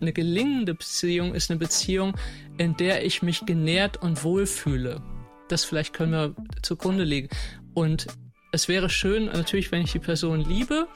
[0.00, 2.16] eine gelingende Beziehung ist eine Beziehung,
[2.58, 5.02] in der ich mich genährt und wohlfühle.
[5.48, 7.28] Das vielleicht können wir zugrunde legen.
[7.74, 8.06] Und
[8.52, 10.88] es wäre schön, natürlich, wenn ich die Person liebe,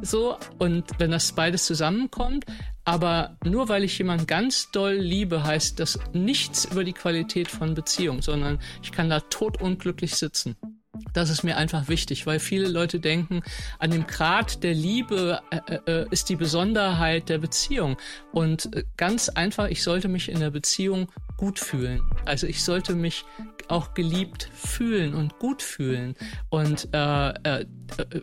[0.00, 2.46] so, und wenn das beides zusammenkommt,
[2.84, 7.74] aber nur weil ich jemanden ganz doll liebe, heißt das nichts über die Qualität von
[7.74, 10.56] Beziehung, sondern ich kann da totunglücklich sitzen.
[11.14, 13.42] Das ist mir einfach wichtig, weil viele Leute denken,
[13.78, 17.96] an dem Grad der Liebe äh, äh, äh ist die Besonderheit der Beziehung.
[18.32, 22.00] Und äh, ganz einfach, ich sollte mich in der Beziehung gut fühlen.
[22.24, 23.24] Also ich sollte mich
[23.68, 26.14] auch geliebt fühlen und gut fühlen
[26.50, 27.66] und äh, äh,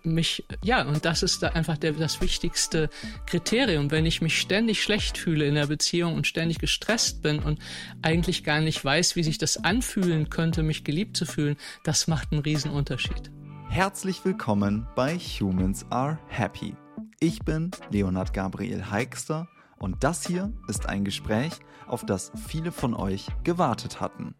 [0.03, 2.89] mich ja und das ist da einfach der, das wichtigste
[3.25, 3.91] Kriterium.
[3.91, 7.59] Wenn ich mich ständig schlecht fühle in der Beziehung und ständig gestresst bin und
[8.01, 12.31] eigentlich gar nicht weiß, wie sich das anfühlen könnte, mich geliebt zu fühlen, das macht
[12.31, 13.31] einen riesen Unterschied.
[13.69, 16.75] Herzlich willkommen bei Humans Are Happy.
[17.19, 19.47] Ich bin Leonard Gabriel Heikster
[19.77, 21.53] und das hier ist ein Gespräch,
[21.91, 24.35] auf das viele von euch gewartet hatten.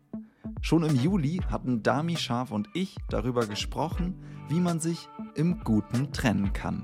[0.62, 4.16] Schon im Juli hatten Dami Scharf und ich darüber gesprochen,
[4.48, 6.84] wie man sich im Guten trennen kann.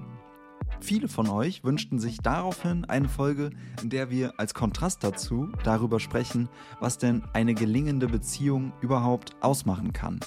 [0.79, 3.51] Viele von euch wünschten sich daraufhin eine Folge,
[3.81, 9.93] in der wir als Kontrast dazu darüber sprechen, was denn eine gelingende Beziehung überhaupt ausmachen
[9.93, 10.19] kann.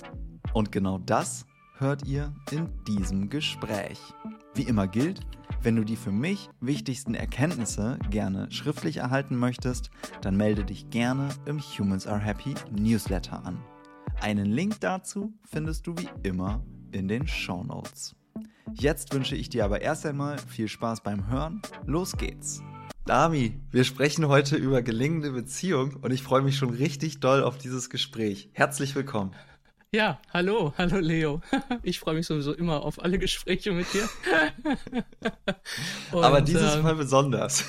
[0.53, 1.47] Und genau das
[1.77, 4.01] hört ihr in diesem Gespräch.
[4.55, 5.21] Wie immer gilt,
[5.63, 9.91] wenn du die für mich wichtigsten Erkenntnisse gerne schriftlich erhalten möchtest,
[10.23, 13.63] dann melde dich gerne im Humans Are Happy Newsletter an.
[14.21, 18.15] Einen Link dazu findest du wie immer in den Show Notes.
[18.73, 21.61] Jetzt wünsche ich dir aber erst einmal viel Spaß beim Hören.
[21.85, 22.63] Los geht's!
[23.07, 27.59] Dami, wir sprechen heute über gelingende Beziehung und ich freue mich schon richtig doll auf
[27.59, 28.51] dieses Gespräch.
[28.53, 29.35] Herzlich willkommen.
[29.93, 31.43] Ja, hallo, hallo Leo.
[31.83, 34.09] Ich freue mich sowieso immer auf alle Gespräche mit dir.
[36.13, 37.65] Und, Aber dieses ähm, Mal besonders.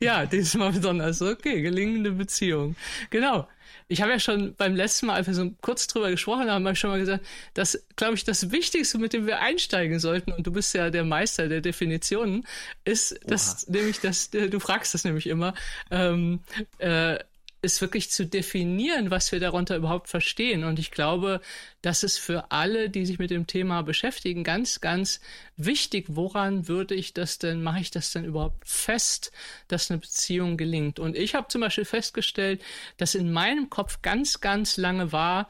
[0.00, 1.22] Ja, dieses Mal besonders.
[1.22, 2.74] Okay, gelingende Beziehung.
[3.10, 3.46] Genau.
[3.86, 6.80] Ich habe ja schon beim letzten Mal, wir so kurz drüber gesprochen haben, habe ich
[6.80, 10.52] schon mal gesagt, dass, glaube ich, das Wichtigste, mit dem wir einsteigen sollten, und du
[10.52, 12.48] bist ja der Meister der Definitionen,
[12.84, 15.54] ist, dass nämlich, dass du fragst das nämlich immer,
[15.92, 16.40] ähm,
[16.78, 17.18] äh,
[17.62, 20.64] ist wirklich zu definieren, was wir darunter überhaupt verstehen.
[20.64, 21.40] Und ich glaube,
[21.82, 25.20] das ist für alle, die sich mit dem Thema beschäftigen, ganz, ganz
[25.56, 26.06] wichtig.
[26.08, 29.32] Woran würde ich das denn, mache ich das denn überhaupt fest,
[29.68, 30.98] dass eine Beziehung gelingt?
[30.98, 32.62] Und ich habe zum Beispiel festgestellt,
[32.96, 35.48] dass in meinem Kopf ganz, ganz lange war,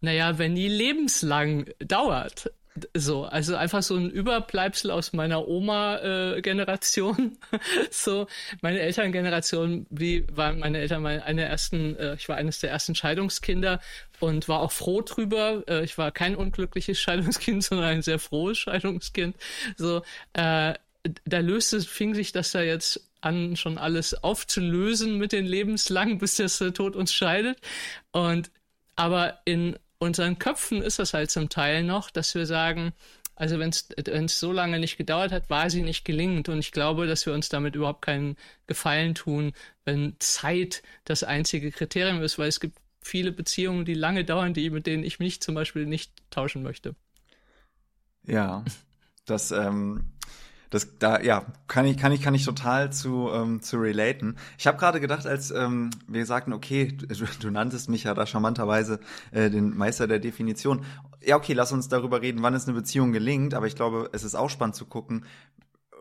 [0.00, 2.50] naja, wenn die lebenslang dauert,
[2.94, 7.38] so, also einfach so ein Überbleibsel aus meiner Oma-Generation.
[7.52, 7.58] Äh,
[7.90, 8.26] so,
[8.62, 12.94] meine Elterngeneration, wie waren meine Eltern meine, eine ersten, äh, ich war eines der ersten
[12.94, 13.80] Scheidungskinder
[14.20, 15.64] und war auch froh drüber.
[15.68, 19.36] Äh, ich war kein unglückliches Scheidungskind, sondern ein sehr frohes Scheidungskind.
[19.76, 20.02] So,
[20.32, 20.74] äh,
[21.24, 26.36] da löste, fing sich das da jetzt an, schon alles aufzulösen mit den lebenslang, bis
[26.36, 27.58] der Tod uns scheidet.
[28.12, 28.50] Und
[28.96, 32.92] aber in unseren Köpfen ist das halt zum Teil noch, dass wir sagen,
[33.36, 36.48] also wenn es so lange nicht gedauert hat, war sie nicht gelingend.
[36.48, 39.52] Und ich glaube, dass wir uns damit überhaupt keinen Gefallen tun,
[39.84, 44.68] wenn Zeit das einzige Kriterium ist, weil es gibt viele Beziehungen, die lange dauern, die
[44.68, 46.94] mit denen ich mich zum Beispiel nicht tauschen möchte.
[48.26, 48.64] Ja,
[49.24, 50.04] das ähm,
[50.70, 54.36] das da ja kann ich kann ich kann ich total zu ähm, zu relaten.
[54.56, 57.06] Ich habe gerade gedacht, als ähm, wir sagten, okay, du,
[57.40, 59.00] du nanntest mich ja da charmanterweise
[59.32, 60.84] äh, den Meister der Definition.
[61.22, 63.52] Ja, okay, lass uns darüber reden, wann es eine Beziehung gelingt.
[63.52, 65.26] Aber ich glaube, es ist auch spannend zu gucken,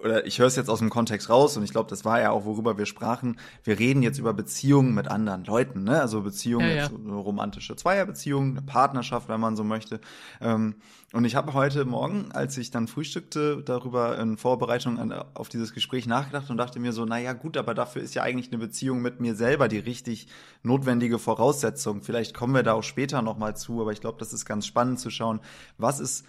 [0.04, 2.32] oder ich höre es jetzt aus dem Kontext raus und ich glaube, das war ja
[2.32, 3.38] auch, worüber wir sprachen.
[3.64, 6.00] Wir reden jetzt über Beziehungen mit anderen Leuten, ne?
[6.00, 6.84] Also Beziehungen, ja, ja.
[6.84, 10.00] Jetzt, so romantische Zweierbeziehungen, eine Partnerschaft, wenn man so möchte.
[10.42, 10.76] Ähm,
[11.12, 15.74] und ich habe heute Morgen, als ich dann frühstückte, darüber in Vorbereitung an, auf dieses
[15.74, 18.60] Gespräch nachgedacht und dachte mir so, na ja, gut, aber dafür ist ja eigentlich eine
[18.60, 20.28] Beziehung mit mir selber die richtig
[20.62, 22.04] notwendige Voraussetzung.
[22.04, 25.00] Vielleicht kommen wir da auch später nochmal zu, aber ich glaube, das ist ganz spannend
[25.00, 25.40] zu schauen,
[25.78, 26.26] was ist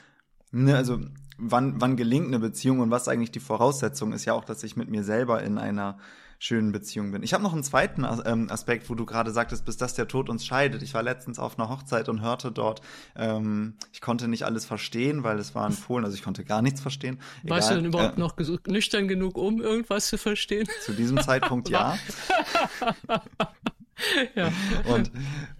[0.53, 0.99] Ne, also
[1.41, 4.77] wann, wann gelingt eine Beziehung und was eigentlich die Voraussetzung ist ja auch, dass ich
[4.77, 5.99] mit mir selber in einer
[6.43, 7.23] schönen Beziehung bin.
[7.23, 10.31] Ich habe noch einen zweiten ähm, Aspekt, wo du gerade sagtest, bis das der Tod
[10.31, 10.83] uns scheidet.
[10.83, 12.81] Ich war letztens auf einer Hochzeit und hörte dort,
[13.15, 16.63] ähm, ich konnte nicht alles verstehen, weil es war in Polen, also ich konnte gar
[16.63, 17.21] nichts verstehen.
[17.43, 20.67] Egal, Warst du denn überhaupt äh, noch nüchtern genug, um irgendwas zu verstehen?
[20.83, 21.99] Zu diesem Zeitpunkt ja.
[24.35, 24.53] ja.
[24.87, 25.11] und,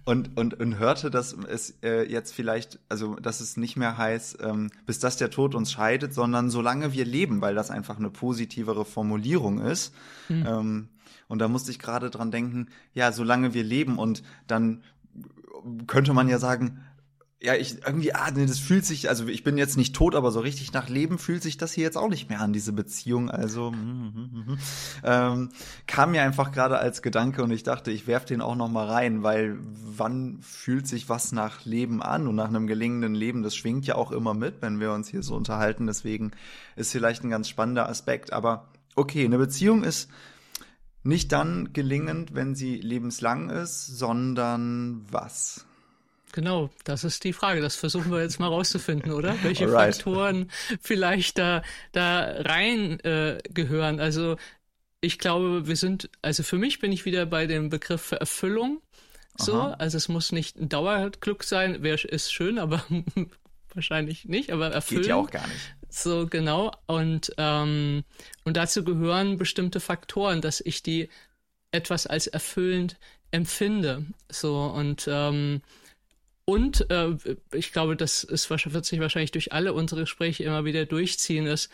[0.05, 4.39] und, und, und hörte, dass es äh, jetzt vielleicht, also dass es nicht mehr heißt,
[4.41, 8.09] ähm, bis dass der Tod uns scheidet, sondern solange wir leben, weil das einfach eine
[8.09, 9.93] positivere Formulierung ist.
[10.29, 10.45] Mhm.
[10.47, 10.89] Ähm,
[11.27, 14.83] und da musste ich gerade dran denken, ja, solange wir leben und dann
[15.87, 16.83] könnte man ja sagen,
[17.43, 20.31] ja, ich irgendwie, ah, nee, das fühlt sich, also ich bin jetzt nicht tot, aber
[20.31, 23.31] so richtig nach Leben fühlt sich das hier jetzt auch nicht mehr an, diese Beziehung.
[23.31, 24.57] Also mm, mm, mm,
[25.03, 25.49] ähm,
[25.87, 28.85] kam mir einfach gerade als Gedanke und ich dachte, ich werf den auch noch mal
[28.85, 33.41] rein, weil wann fühlt sich was nach Leben an und nach einem gelingenden Leben?
[33.41, 35.87] Das schwingt ja auch immer mit, wenn wir uns hier so unterhalten.
[35.87, 36.31] Deswegen
[36.75, 38.33] ist vielleicht ein ganz spannender Aspekt.
[38.33, 40.11] Aber okay, eine Beziehung ist
[41.01, 45.65] nicht dann gelingend, wenn sie lebenslang ist, sondern was?
[46.31, 47.61] Genau, das ist die Frage.
[47.61, 49.35] Das versuchen wir jetzt mal rauszufinden, oder?
[49.43, 49.95] Welche Alright.
[49.95, 50.51] Faktoren
[50.81, 53.99] vielleicht da, da rein äh, gehören.
[53.99, 54.37] Also
[55.01, 58.81] ich glaube, wir sind, also für mich bin ich wieder bei dem Begriff Erfüllung.
[59.37, 59.75] So, Aha.
[59.79, 62.83] also es muss nicht ein Dauerglück sein, wäre ist schön, aber
[63.73, 65.01] wahrscheinlich nicht, aber erfüllen.
[65.01, 65.75] Geht ja auch gar nicht.
[65.89, 66.71] So, genau.
[66.85, 68.03] Und, ähm,
[68.43, 71.09] und dazu gehören bestimmte Faktoren, dass ich die
[71.71, 72.97] etwas als erfüllend
[73.31, 74.05] empfinde.
[74.29, 75.61] So, und ähm,
[76.45, 77.15] und äh,
[77.53, 81.69] ich glaube, das ist, wird sich wahrscheinlich durch alle unsere Gespräche immer wieder durchziehen, ist,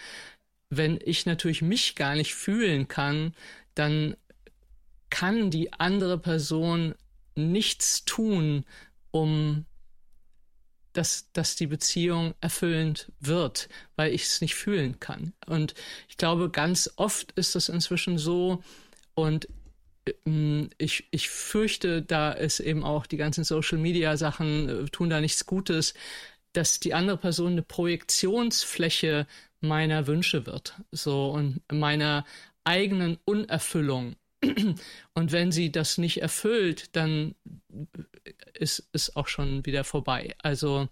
[0.70, 3.34] wenn ich natürlich mich gar nicht fühlen kann,
[3.76, 4.16] dann
[5.10, 6.96] kann die andere Person
[7.36, 8.66] nichts tun,
[9.12, 9.66] um
[10.98, 15.34] dass, dass die Beziehung erfüllend wird, weil ich es nicht fühlen kann.
[15.46, 15.76] Und
[16.10, 18.64] ich glaube, ganz oft ist das inzwischen so,
[19.14, 19.48] und
[20.78, 25.22] ich, ich fürchte, da ist eben auch die ganzen Social Media Sachen äh, tun da
[25.22, 25.94] nichts Gutes,
[26.54, 29.28] dass die andere Person eine Projektionsfläche
[29.62, 32.26] meiner Wünsche wird, so und meiner
[32.64, 34.16] eigenen Unerfüllung.
[35.14, 37.36] Und wenn sie das nicht erfüllt, dann
[38.54, 40.36] ist es auch schon wieder vorbei.
[40.40, 40.88] Also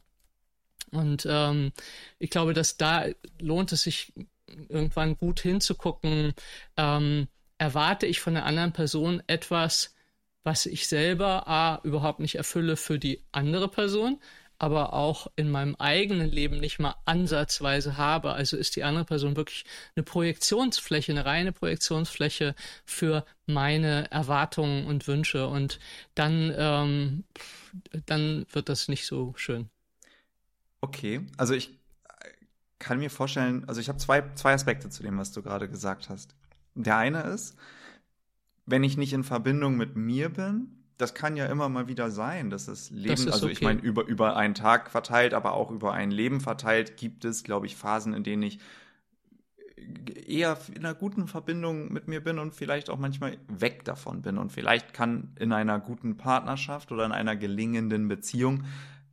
[0.92, 1.72] und ähm,
[2.20, 3.06] ich glaube, dass da
[3.40, 4.14] lohnt es sich
[4.70, 6.34] irgendwann gut hinzugucken.
[6.78, 9.96] Ähm, erwarte ich von der anderen Person etwas,
[10.44, 14.20] was ich selber A, überhaupt nicht erfülle für die andere Person,
[14.58, 18.34] aber auch in meinem eigenen Leben nicht mal ansatzweise habe.
[18.34, 19.66] Also ist die andere Person wirklich
[19.96, 22.56] eine Projektionsfläche, eine reine Projektionsfläche
[22.86, 25.48] für meine Erwartungen und Wünsche.
[25.48, 25.80] Und
[26.14, 27.24] dann, ähm,
[28.06, 29.70] dann wird das nicht so schön.
[30.80, 31.78] Okay, also ich
[32.80, 36.10] kann mir vorstellen, also ich habe zwei, zwei Aspekte zu dem, was du gerade gesagt
[36.10, 36.36] hast.
[36.76, 37.58] Der eine ist,
[38.66, 42.50] wenn ich nicht in Verbindung mit mir bin, das kann ja immer mal wieder sein,
[42.50, 43.54] dass das Leben, das also okay.
[43.54, 47.44] ich meine, über, über einen Tag verteilt, aber auch über ein Leben verteilt, gibt es,
[47.44, 48.60] glaube ich, Phasen, in denen ich
[50.26, 54.38] eher in einer guten Verbindung mit mir bin und vielleicht auch manchmal weg davon bin.
[54.38, 58.64] Und vielleicht kann in einer guten Partnerschaft oder in einer gelingenden Beziehung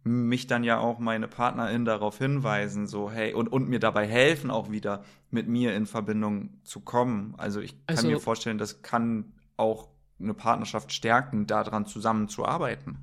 [0.05, 4.51] mich dann ja auch meine Partnerin darauf hinweisen, so hey, und, und mir dabei helfen,
[4.51, 7.35] auch wieder mit mir in Verbindung zu kommen.
[7.39, 9.89] Also ich kann also, mir vorstellen, das kann auch
[10.21, 12.99] eine Partnerschaft stärken, daran zusammenzuarbeiten.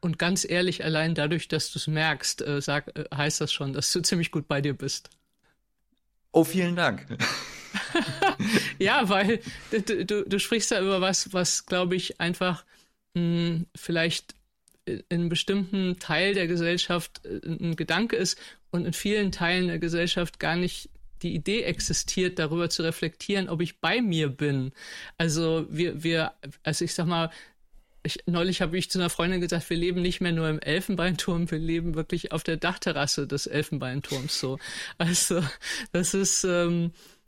[0.00, 3.72] Und ganz ehrlich, allein dadurch, dass du es merkst, äh, sag, äh, heißt das schon,
[3.72, 5.10] dass du ziemlich gut bei dir bist.
[6.32, 7.06] Oh, vielen Dank.
[8.78, 9.40] ja, weil
[9.70, 12.64] du, du, du, sprichst da über was, was glaube ich einfach
[13.14, 14.34] mh, hm, vielleicht
[14.84, 18.38] in einem bestimmten Teil der Gesellschaft äh, ein Gedanke ist
[18.70, 20.90] und in vielen Teilen der Gesellschaft gar nicht
[21.22, 24.72] die Idee existiert, darüber zu reflektieren, ob ich bei mir bin.
[25.18, 26.32] Also wir, wir,
[26.64, 27.30] also ich sag mal,
[28.02, 31.48] ich, neulich habe ich zu einer Freundin gesagt, wir leben nicht mehr nur im Elfenbeinturm,
[31.50, 34.58] wir leben wirklich auf der Dachterrasse des Elfenbeinturms so.
[34.98, 35.42] Also
[35.92, 37.21] das ist, ähm, äh,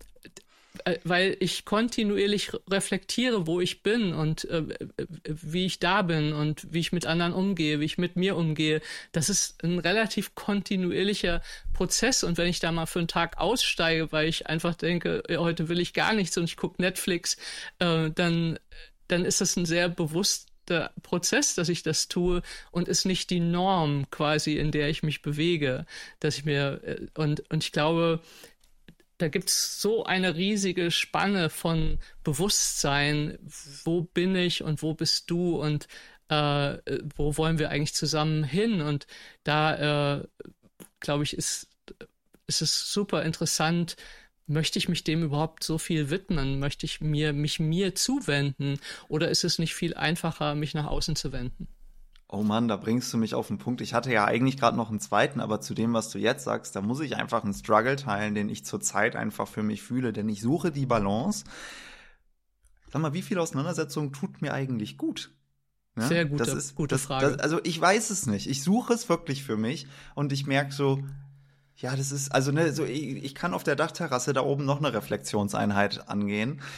[1.04, 4.64] weil ich kontinuierlich reflektiere, wo ich bin und äh,
[5.24, 8.80] wie ich da bin und wie ich mit anderen umgehe, wie ich mit mir umgehe.
[9.12, 14.10] Das ist ein relativ kontinuierlicher Prozess und wenn ich da mal für einen Tag aussteige,
[14.10, 17.36] weil ich einfach denke, heute will ich gar nichts und ich gucke Netflix,
[17.78, 18.58] äh, dann,
[19.06, 23.40] dann ist das ein sehr bewusster Prozess, dass ich das tue und ist nicht die
[23.40, 25.86] Norm quasi, in der ich mich bewege,
[26.20, 28.20] dass ich mir äh, und und ich glaube,
[29.18, 33.38] da gibt es so eine riesige Spanne von Bewusstsein,
[33.84, 35.86] wo bin ich und wo bist du und
[36.28, 36.78] äh,
[37.16, 38.80] wo wollen wir eigentlich zusammen hin?
[38.80, 39.06] Und
[39.44, 40.24] da, äh,
[41.00, 41.68] glaube ich, ist,
[42.46, 43.96] ist es super interessant,
[44.46, 46.58] möchte ich mich dem überhaupt so viel widmen?
[46.58, 48.80] Möchte ich mir, mich mir zuwenden?
[49.08, 51.68] Oder ist es nicht viel einfacher, mich nach außen zu wenden?
[52.34, 53.80] Oh Mann, da bringst du mich auf den Punkt.
[53.80, 56.74] Ich hatte ja eigentlich gerade noch einen zweiten, aber zu dem, was du jetzt sagst,
[56.74, 60.28] da muss ich einfach einen Struggle teilen, den ich zurzeit einfach für mich fühle, denn
[60.28, 61.44] ich suche die Balance.
[62.92, 65.30] Sag mal, wie viel Auseinandersetzung tut mir eigentlich gut?
[65.96, 66.08] Ja?
[66.08, 67.28] Sehr gute, das ist, gute das, Frage.
[67.28, 68.50] Das, also ich weiß es nicht.
[68.50, 69.86] Ich suche es wirklich für mich
[70.16, 71.04] und ich merke so,
[71.76, 74.78] Ja, das ist, also ne, so ich, ich kann auf der Dachterrasse da oben noch
[74.78, 76.60] eine Reflexionseinheit angehen.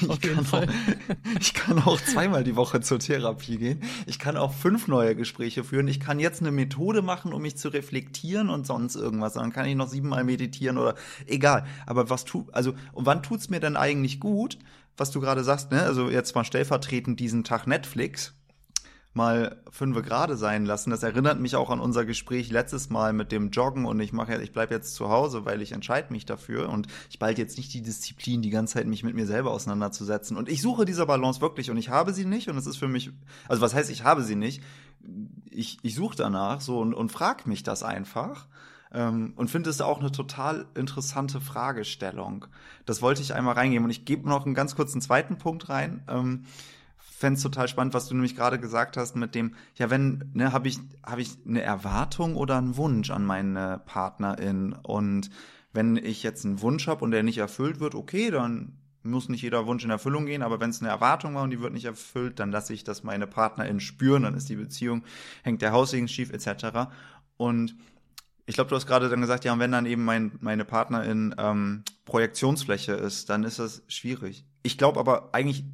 [0.00, 0.62] Ich kann, auch,
[1.40, 3.82] ich kann auch zweimal die Woche zur Therapie gehen.
[4.06, 5.86] Ich kann auch fünf neue Gespräche führen.
[5.88, 9.34] Ich kann jetzt eine Methode machen, um mich zu reflektieren und sonst irgendwas.
[9.34, 10.94] Dann kann ich noch siebenmal meditieren oder
[11.26, 11.66] egal.
[11.84, 14.58] Aber was tut, also, und wann tut's mir denn eigentlich gut,
[14.96, 15.82] was du gerade sagst, ne?
[15.82, 18.34] Also jetzt mal stellvertretend diesen Tag Netflix
[19.12, 20.90] mal fünfe gerade sein lassen.
[20.90, 24.40] Das erinnert mich auch an unser Gespräch letztes Mal mit dem Joggen und ich mache
[24.40, 27.74] ich bleibe jetzt zu Hause, weil ich entscheide mich dafür und ich behalte jetzt nicht
[27.74, 30.36] die Disziplin, die ganze Zeit mich mit mir selber auseinanderzusetzen.
[30.36, 32.88] Und ich suche diese Balance wirklich und ich habe sie nicht und es ist für
[32.88, 33.10] mich,
[33.48, 34.62] also was heißt, ich habe sie nicht?
[35.50, 38.46] Ich, ich suche danach so und, und frage mich das einfach.
[38.92, 42.46] Ähm, und finde es auch eine total interessante Fragestellung.
[42.86, 46.02] Das wollte ich einmal reingeben und ich gebe noch einen ganz kurzen zweiten Punkt rein.
[47.20, 50.54] Fände es total spannend, was du nämlich gerade gesagt hast mit dem, ja, wenn, ne,
[50.54, 55.28] habe ich, habe ich eine Erwartung oder einen Wunsch an meine Partnerin und
[55.74, 59.42] wenn ich jetzt einen Wunsch habe und der nicht erfüllt wird, okay, dann muss nicht
[59.42, 61.84] jeder Wunsch in Erfüllung gehen, aber wenn es eine Erwartung war und die wird nicht
[61.84, 65.04] erfüllt, dann lasse ich das meine Partnerin spüren, dann ist die Beziehung,
[65.42, 66.88] hängt der Haussegen schief, etc.
[67.36, 67.76] Und
[68.46, 71.34] ich glaube, du hast gerade dann gesagt, ja, und wenn dann eben mein, meine Partnerin
[71.36, 74.46] ähm, Projektionsfläche ist, dann ist das schwierig.
[74.62, 75.64] Ich glaube aber eigentlich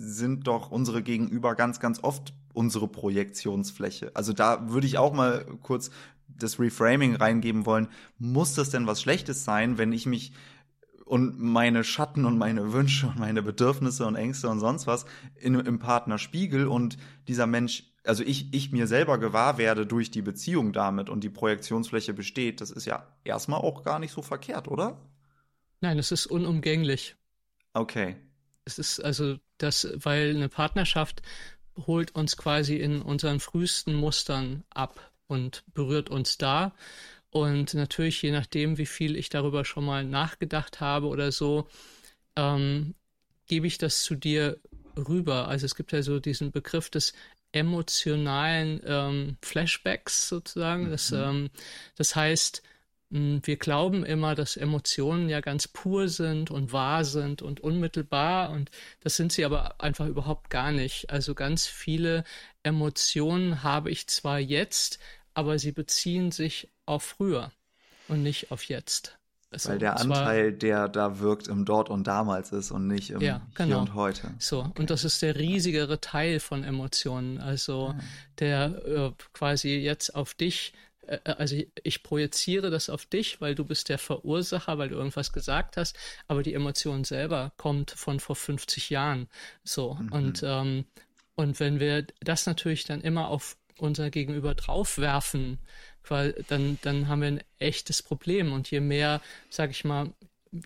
[0.00, 4.10] sind doch unsere Gegenüber ganz, ganz oft unsere Projektionsfläche.
[4.14, 5.90] Also da würde ich auch mal kurz
[6.28, 7.88] das Reframing reingeben wollen.
[8.18, 10.32] Muss das denn was Schlechtes sein, wenn ich mich
[11.04, 15.54] und meine Schatten und meine Wünsche und meine Bedürfnisse und Ängste und sonst was in,
[15.54, 20.22] im Partner spiegel und dieser Mensch, also ich, ich mir selber gewahr werde durch die
[20.22, 24.68] Beziehung damit und die Projektionsfläche besteht, das ist ja erstmal auch gar nicht so verkehrt,
[24.68, 25.00] oder?
[25.80, 27.16] Nein, es ist unumgänglich.
[27.72, 28.16] Okay.
[28.64, 31.22] Es ist also das, weil eine Partnerschaft
[31.86, 36.74] holt uns quasi in unseren frühesten Mustern ab und berührt uns da.
[37.30, 41.68] Und natürlich, je nachdem, wie viel ich darüber schon mal nachgedacht habe oder so,
[42.36, 42.94] ähm,
[43.46, 44.58] gebe ich das zu dir
[44.96, 45.48] rüber.
[45.48, 47.12] Also es gibt ja so diesen Begriff des
[47.52, 50.90] emotionalen ähm, Flashbacks sozusagen.
[50.90, 51.50] Das, ähm,
[51.96, 52.62] das heißt,
[53.10, 58.70] wir glauben immer, dass Emotionen ja ganz pur sind und wahr sind und unmittelbar und
[59.00, 61.10] das sind sie aber einfach überhaupt gar nicht.
[61.10, 62.22] Also ganz viele
[62.62, 65.00] Emotionen habe ich zwar jetzt,
[65.34, 67.50] aber sie beziehen sich auf früher
[68.06, 69.16] und nicht auf jetzt.
[69.52, 73.20] Also, Weil der Anteil, der da wirkt, im Dort und Damals ist und nicht im
[73.20, 73.80] Ja, Hier genau.
[73.80, 74.32] und Heute.
[74.38, 77.96] So, und das ist der riesigere Teil von Emotionen, also
[78.38, 80.72] der äh, quasi jetzt auf dich,
[81.24, 85.76] also ich, projiziere das auf dich, weil du bist der Verursacher, weil du irgendwas gesagt
[85.76, 85.96] hast,
[86.28, 89.28] aber die Emotion selber kommt von vor 50 Jahren.
[89.64, 90.84] So, und, ähm,
[91.34, 95.58] und wenn wir das natürlich dann immer auf unser Gegenüber draufwerfen,
[96.06, 98.52] weil dann, dann haben wir ein echtes Problem.
[98.52, 100.12] Und je mehr, sag ich mal,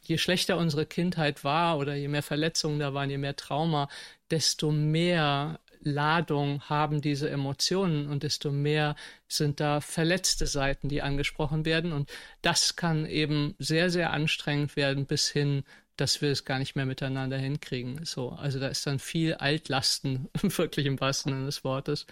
[0.03, 3.89] je schlechter unsere Kindheit war oder je mehr Verletzungen da waren, je mehr Trauma,
[4.31, 8.97] desto mehr Ladung haben diese Emotionen und desto mehr
[9.29, 11.93] sind da verletzte Seiten, die angesprochen werden.
[11.93, 12.11] Und
[12.43, 15.65] das kann eben sehr, sehr anstrengend werden bis hin,
[15.97, 18.05] dass wir es gar nicht mehr miteinander hinkriegen.
[18.05, 22.07] So, also da ist dann viel Altlasten, wirklich im wahrsten Sinne des Wortes,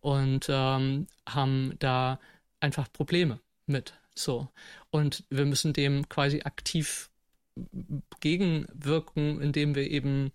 [0.00, 2.18] und ähm, haben da
[2.60, 3.94] einfach Probleme mit.
[4.14, 4.48] So.
[4.90, 7.10] Und wir müssen dem quasi aktiv
[8.20, 10.32] gegenwirken, indem wir eben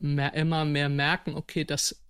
[0.00, 2.00] mehr, immer mehr merken, okay, das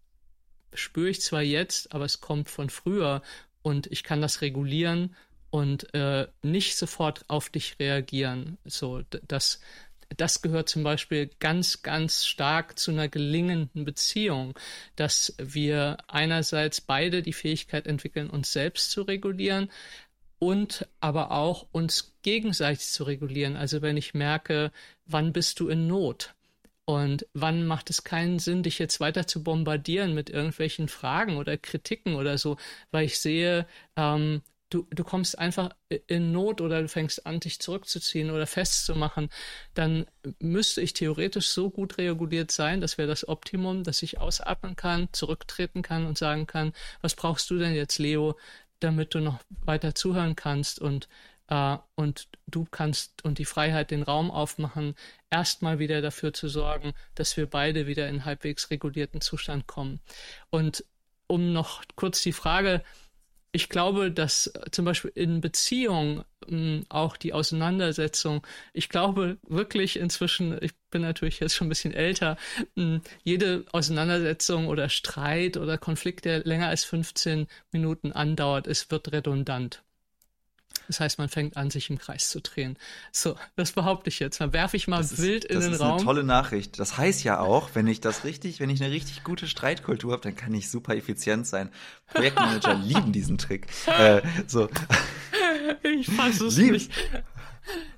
[0.75, 3.23] spüre ich zwar jetzt, aber es kommt von früher
[3.63, 5.15] und ich kann das regulieren
[5.51, 8.57] und äh, nicht sofort auf dich reagieren.
[8.65, 9.61] So, das,
[10.17, 14.59] das gehört zum Beispiel ganz, ganz stark zu einer gelingenden Beziehung,
[14.97, 19.71] dass wir einerseits beide die Fähigkeit entwickeln, uns selbst zu regulieren
[20.39, 23.57] und aber auch uns gegenseitig zu regulieren.
[23.57, 24.73] Also wenn ich merke,
[25.07, 26.35] wann bist du in Not?
[26.85, 31.57] Und wann macht es keinen Sinn, dich jetzt weiter zu bombardieren mit irgendwelchen Fragen oder
[31.57, 32.57] Kritiken oder so,
[32.91, 35.71] weil ich sehe, ähm, du, du kommst einfach
[36.07, 39.29] in Not oder du fängst an, dich zurückzuziehen oder festzumachen,
[39.75, 40.07] dann
[40.41, 45.09] müsste ich theoretisch so gut reguliert sein, das wäre das Optimum, dass ich ausatmen kann,
[45.13, 48.37] zurücktreten kann und sagen kann, was brauchst du denn jetzt, Leo,
[48.81, 50.81] damit du noch weiter zuhören kannst?
[50.81, 51.09] Und
[51.49, 54.95] äh, und du kannst und die Freiheit den Raum aufmachen,
[55.31, 60.01] erstmal wieder dafür zu sorgen, dass wir beide wieder in halbwegs regulierten Zustand kommen.
[60.51, 60.85] Und
[61.27, 62.83] um noch kurz die Frage,
[63.53, 69.99] ich glaube, dass äh, zum Beispiel in Beziehungen mh, auch die Auseinandersetzung, ich glaube wirklich
[69.99, 72.37] inzwischen, ich bin natürlich jetzt schon ein bisschen älter,
[72.77, 79.13] mh, jede Auseinandersetzung oder Streit oder Konflikt, der länger als 15 Minuten andauert, es wird
[79.13, 79.83] redundant.
[80.87, 82.77] Das heißt, man fängt an, sich im Kreis zu drehen.
[83.11, 84.41] So, das behaupte ich jetzt.
[84.41, 85.79] Dann werfe ich mal das wild ist, in den Raum.
[85.79, 86.79] Das ist eine tolle Nachricht.
[86.79, 90.23] Das heißt ja auch, wenn ich das richtig, wenn ich eine richtig gute Streitkultur habe,
[90.23, 91.71] dann kann ich super effizient sein.
[92.07, 93.67] Projektmanager lieben diesen Trick.
[93.87, 94.69] Äh, so.
[95.83, 96.73] Ich fasse es Lieb.
[96.73, 96.93] nicht.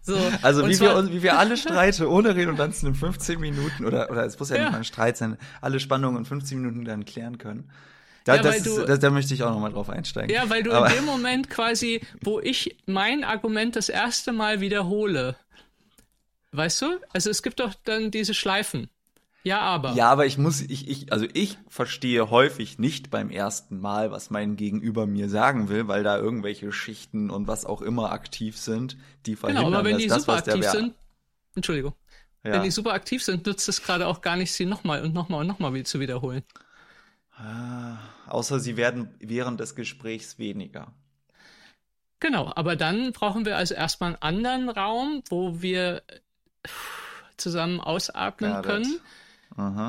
[0.03, 4.25] So, also wie wir, wie wir alle Streite ohne Redundanzen in 15 Minuten oder, oder
[4.25, 4.63] es muss ja, ja.
[4.63, 7.71] nicht mal ein Streit sein, alle Spannungen in 15 Minuten dann klären können.
[8.25, 10.35] Da, ja, das du, ist, da, da, möchte ich auch nochmal drauf einsteigen.
[10.35, 14.61] Ja, weil du Aber, in dem Moment quasi, wo ich mein Argument das erste Mal
[14.61, 15.37] wiederhole,
[16.53, 16.87] weißt du?
[17.13, 18.89] Also es gibt doch dann diese Schleifen.
[19.43, 19.93] Ja, aber.
[19.93, 24.31] Ja, aber ich muss, ich, ich, also ich verstehe häufig nicht beim ersten Mal, was
[24.31, 28.97] mein Gegenüber mir sagen will, weil da irgendwelche Schichten und was auch immer aktiv sind,
[29.27, 30.95] die verhindern, genau, aber wenn die das, super aktiv sind,
[31.55, 31.93] Entschuldigung.
[32.43, 32.53] Ja.
[32.53, 35.43] Wenn die super aktiv sind, nützt es gerade auch gar nicht, sie nochmal und nochmal
[35.43, 36.43] und nochmal zu wiederholen.
[37.37, 40.93] Ah, außer sie werden während des Gesprächs weniger.
[42.21, 46.03] Genau, aber dann brauchen wir also erstmal einen anderen Raum, wo wir
[47.37, 49.01] zusammen ausatmen ja, können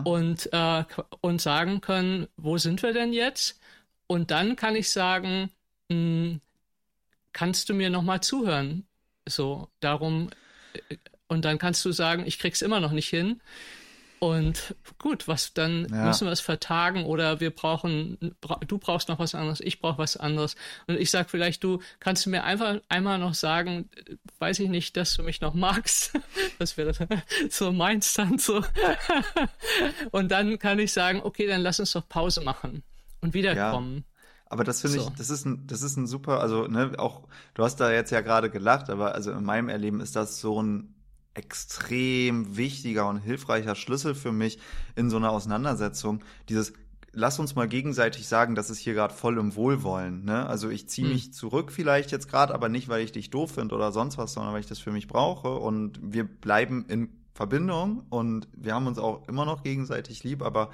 [0.04, 0.84] und, äh,
[1.22, 3.60] und sagen können, wo sind wir denn jetzt?
[4.08, 5.50] Und dann kann ich sagen,
[5.90, 6.42] mh, hm,
[7.34, 8.86] kannst du mir nochmal zuhören?
[9.28, 10.30] So, darum,
[10.74, 10.98] äh,
[11.28, 13.42] und dann kannst du sagen, ich krieg's immer noch nicht hin.
[14.25, 16.05] Und gut, was dann ja.
[16.05, 18.17] müssen wir es vertagen oder wir brauchen,
[18.67, 20.55] du brauchst noch was anderes, ich brauche was anderes.
[20.88, 23.88] Und ich sag vielleicht, du kannst du mir einfach einmal noch sagen,
[24.39, 26.13] weiß ich nicht, dass du mich noch magst.
[26.58, 26.94] Das wäre
[27.50, 28.63] so meins dann so.
[30.12, 32.82] Und dann kann ich sagen, okay, dann lass uns doch Pause machen
[33.22, 33.98] und wiederkommen.
[33.98, 34.03] Ja.
[34.48, 35.08] Aber das finde so.
[35.10, 38.12] ich, das ist ein, das ist ein super, also ne, auch du hast da jetzt
[38.12, 40.95] ja gerade gelacht, aber also in meinem Erleben ist das so ein
[41.36, 44.60] extrem wichtiger und hilfreicher Schlüssel für mich
[44.96, 46.24] in so einer Auseinandersetzung.
[46.50, 46.74] Dieses
[47.15, 50.25] lass uns mal gegenseitig sagen, das ist hier gerade voll im Wohlwollen.
[50.25, 50.46] Ne?
[50.46, 51.13] Also ich ziehe hm.
[51.13, 54.34] mich zurück vielleicht jetzt gerade, aber nicht, weil ich dich doof finde oder sonst was,
[54.34, 55.56] sondern weil ich das für mich brauche.
[55.56, 60.70] Und wir bleiben in Verbindung und wir haben uns auch immer noch gegenseitig lieb, aber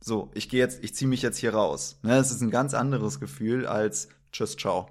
[0.00, 1.98] so, ich gehe jetzt, ich ziehe mich jetzt hier raus.
[2.02, 2.16] Ne?
[2.16, 4.88] Es ist ein ganz anderes Gefühl als Tschüss, ciao.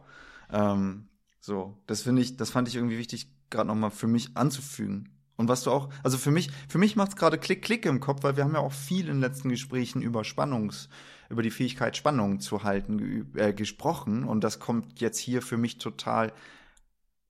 [0.52, 1.08] Ähm,
[1.40, 5.10] so, das finde ich, das fand ich irgendwie wichtig, gerade nochmal für mich anzufügen.
[5.38, 8.00] Und was du auch, also für mich, für mich macht es gerade Klick, Klick im
[8.00, 10.88] Kopf, weil wir haben ja auch viel in den letzten Gesprächen über Spannungs,
[11.30, 14.24] über die Fähigkeit, Spannung zu halten, äh, gesprochen.
[14.24, 16.32] Und das kommt jetzt hier für mich total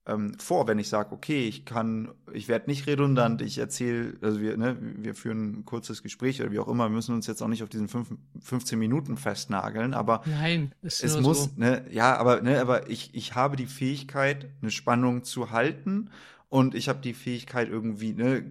[0.08, 4.40] ähm, vor, wenn ich sage, okay, ich kann, ich werde nicht redundant, ich erzähle, also
[4.40, 7.42] wir, ne, wir führen ein kurzes Gespräch oder wie auch immer, wir müssen uns jetzt
[7.42, 11.50] auch nicht auf diesen fünf, 15 Minuten festnageln, aber Nein, es muss, so.
[11.56, 16.10] ne, ja, aber, ne, aber ich, ich habe die Fähigkeit, eine Spannung zu halten
[16.48, 18.44] und ich habe die Fähigkeit irgendwie, ne,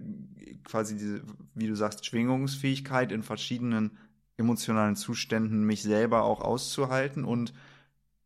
[0.62, 1.22] quasi diese,
[1.54, 3.92] wie du sagst, Schwingungsfähigkeit in verschiedenen
[4.36, 7.54] emotionalen Zuständen mich selber auch auszuhalten und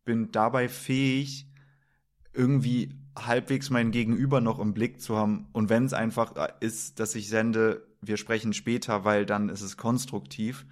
[0.03, 1.47] bin dabei fähig,
[2.33, 5.47] irgendwie halbwegs mein Gegenüber noch im Blick zu haben.
[5.51, 9.77] Und wenn es einfach ist, dass ich sende, wir sprechen später, weil dann ist es
[9.77, 10.65] konstruktiv.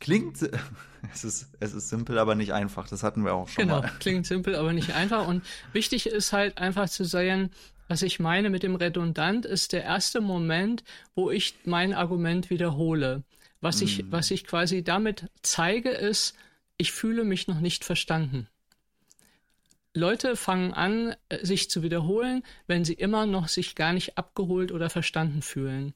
[0.00, 0.38] Klingt,
[1.12, 2.88] es ist, es ist simpel, aber nicht einfach.
[2.88, 3.88] Das hatten wir auch schon genau, mal.
[3.88, 5.26] Genau, klingt simpel, aber nicht einfach.
[5.26, 7.50] Und wichtig ist halt einfach zu sehen,
[7.88, 13.24] was ich meine mit dem Redundant, ist der erste Moment, wo ich mein Argument wiederhole.
[13.60, 14.12] Was ich, mm.
[14.12, 16.36] was ich quasi damit zeige, ist,
[16.76, 18.46] ich fühle mich noch nicht verstanden.
[19.94, 24.72] Leute fangen an, äh, sich zu wiederholen, wenn sie immer noch sich gar nicht abgeholt
[24.72, 25.94] oder verstanden fühlen.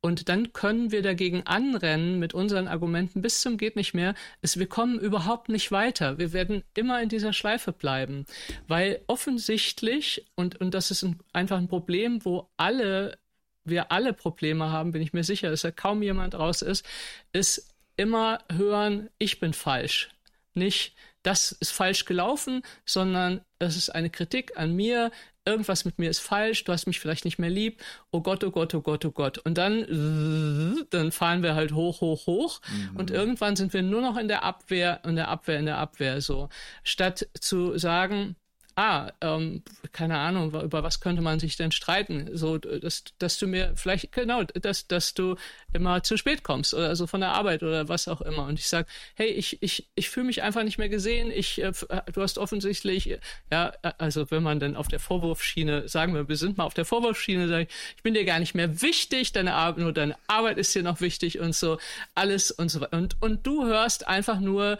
[0.00, 4.14] Und dann können wir dagegen anrennen mit unseren Argumenten bis zum geht nicht mehr.
[4.40, 6.18] Es, wir kommen überhaupt nicht weiter.
[6.18, 8.26] Wir werden immer in dieser Schleife bleiben,
[8.66, 13.18] weil offensichtlich, und, und das ist ein, einfach ein Problem, wo alle,
[13.64, 16.84] wir alle Probleme haben, bin ich mir sicher, dass da kaum jemand raus ist,
[17.32, 20.10] ist immer hören, ich bin falsch.
[20.54, 25.10] Nicht, das ist falsch gelaufen, sondern das ist eine Kritik an mir,
[25.44, 28.50] irgendwas mit mir ist falsch, du hast mich vielleicht nicht mehr lieb, oh Gott, oh
[28.50, 29.38] Gott, oh Gott, oh Gott.
[29.38, 32.96] Und dann, dann fahren wir halt hoch, hoch, hoch mhm.
[32.96, 36.20] und irgendwann sind wir nur noch in der Abwehr, in der Abwehr, in der Abwehr
[36.20, 36.48] so.
[36.84, 38.36] Statt zu sagen,
[38.82, 42.30] ah, ähm, keine Ahnung, über was könnte man sich denn streiten?
[42.36, 45.36] So, dass, dass du mir vielleicht, genau, dass, dass du
[45.72, 48.46] immer zu spät kommst oder so von der Arbeit oder was auch immer.
[48.46, 51.30] Und ich sage, hey, ich, ich, ich fühle mich einfach nicht mehr gesehen.
[51.30, 51.72] Ich, äh,
[52.12, 53.18] du hast offensichtlich,
[53.52, 56.84] ja, also wenn man dann auf der Vorwurfsschiene, sagen wir, wir sind mal auf der
[56.84, 60.58] Vorwurfsschiene, sage ich, ich bin dir gar nicht mehr wichtig, deine Arbeit, nur deine Arbeit
[60.58, 61.78] ist dir noch wichtig und so,
[62.16, 62.96] alles und so weiter.
[62.96, 64.78] Und, und du hörst einfach nur,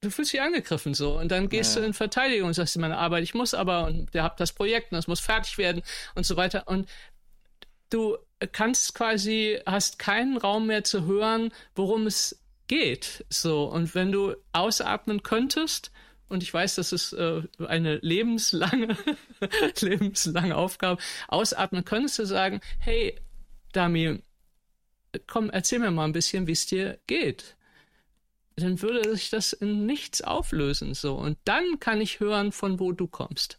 [0.00, 1.80] du fühlst dich angegriffen so und dann gehst ja.
[1.80, 4.92] du in Verteidigung und sagst, meine Arbeit, ich muss aber und ihr habt das Projekt
[4.92, 5.82] und das muss fertig werden
[6.14, 6.88] und so weiter und
[7.90, 8.16] du
[8.52, 14.34] kannst quasi, hast keinen Raum mehr zu hören, worum es geht, so und wenn du
[14.52, 15.90] ausatmen könntest
[16.28, 18.96] und ich weiß, das ist äh, eine lebenslange,
[19.80, 23.20] lebenslange Aufgabe, ausatmen, könntest du sagen, hey,
[23.72, 24.22] Dami,
[25.26, 27.56] komm, erzähl mir mal ein bisschen, wie es dir geht.
[28.60, 31.14] Dann würde sich das in nichts auflösen, so.
[31.14, 33.58] Und dann kann ich hören, von wo du kommst.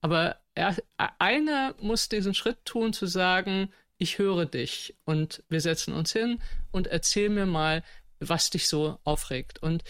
[0.00, 0.76] Aber er,
[1.18, 6.40] einer muss diesen Schritt tun, zu sagen, ich höre dich und wir setzen uns hin
[6.70, 7.82] und erzähl mir mal,
[8.20, 9.62] was dich so aufregt.
[9.62, 9.84] Und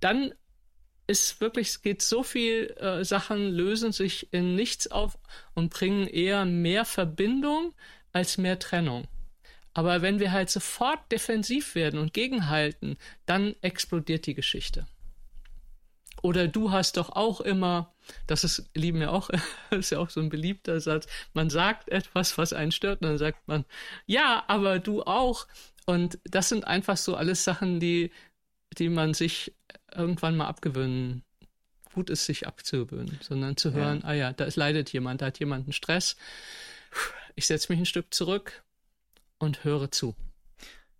[0.00, 0.32] dann
[1.06, 5.18] ist wirklich, es geht so viel äh, Sachen lösen sich in nichts auf
[5.54, 7.74] und bringen eher mehr Verbindung
[8.12, 9.08] als mehr Trennung.
[9.72, 14.86] Aber wenn wir halt sofort defensiv werden und gegenhalten, dann explodiert die Geschichte.
[16.22, 17.94] Oder du hast doch auch immer,
[18.26, 19.30] das ist, lieben wir auch,
[19.70, 23.18] ist ja auch so ein beliebter Satz, man sagt etwas, was einen stört, und dann
[23.18, 23.64] sagt man,
[24.06, 25.46] ja, aber du auch.
[25.86, 28.10] Und das sind einfach so alles Sachen, die,
[28.76, 29.54] die man sich
[29.94, 31.22] irgendwann mal abgewöhnen,
[31.94, 34.08] gut ist, sich abzugewöhnen, sondern zu hören, ja.
[34.08, 36.16] ah ja, da leidet jemand, da hat jemand einen Stress.
[37.34, 38.62] Ich setze mich ein Stück zurück
[39.40, 40.14] und höre zu.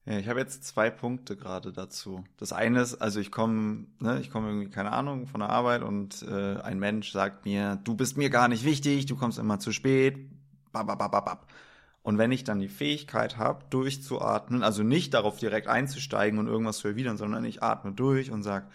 [0.07, 2.25] Ja, ich habe jetzt zwei Punkte gerade dazu.
[2.39, 5.83] Das eine ist, also ich komme, ne, ich komme irgendwie, keine Ahnung, von der Arbeit
[5.83, 9.61] und äh, ein Mensch sagt mir, du bist mir gar nicht wichtig, du kommst immer
[9.61, 10.19] zu spät.
[10.73, 11.47] Bababababab.
[12.03, 16.79] Und wenn ich dann die Fähigkeit habe, durchzuatmen, also nicht darauf direkt einzusteigen und irgendwas
[16.79, 18.67] zu erwidern, sondern ich atme durch und sage,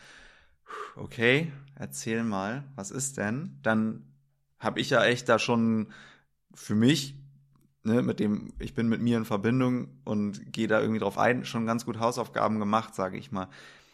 [0.95, 3.58] okay, erzähl mal, was ist denn?
[3.63, 4.06] Dann
[4.60, 5.91] habe ich ja echt da schon
[6.54, 7.15] für mich
[7.86, 11.45] ne, mit dem, ich bin mit mir in Verbindung und gehe da irgendwie drauf ein,
[11.45, 13.48] schon ganz gut Hausaufgaben gemacht, sage ich mal.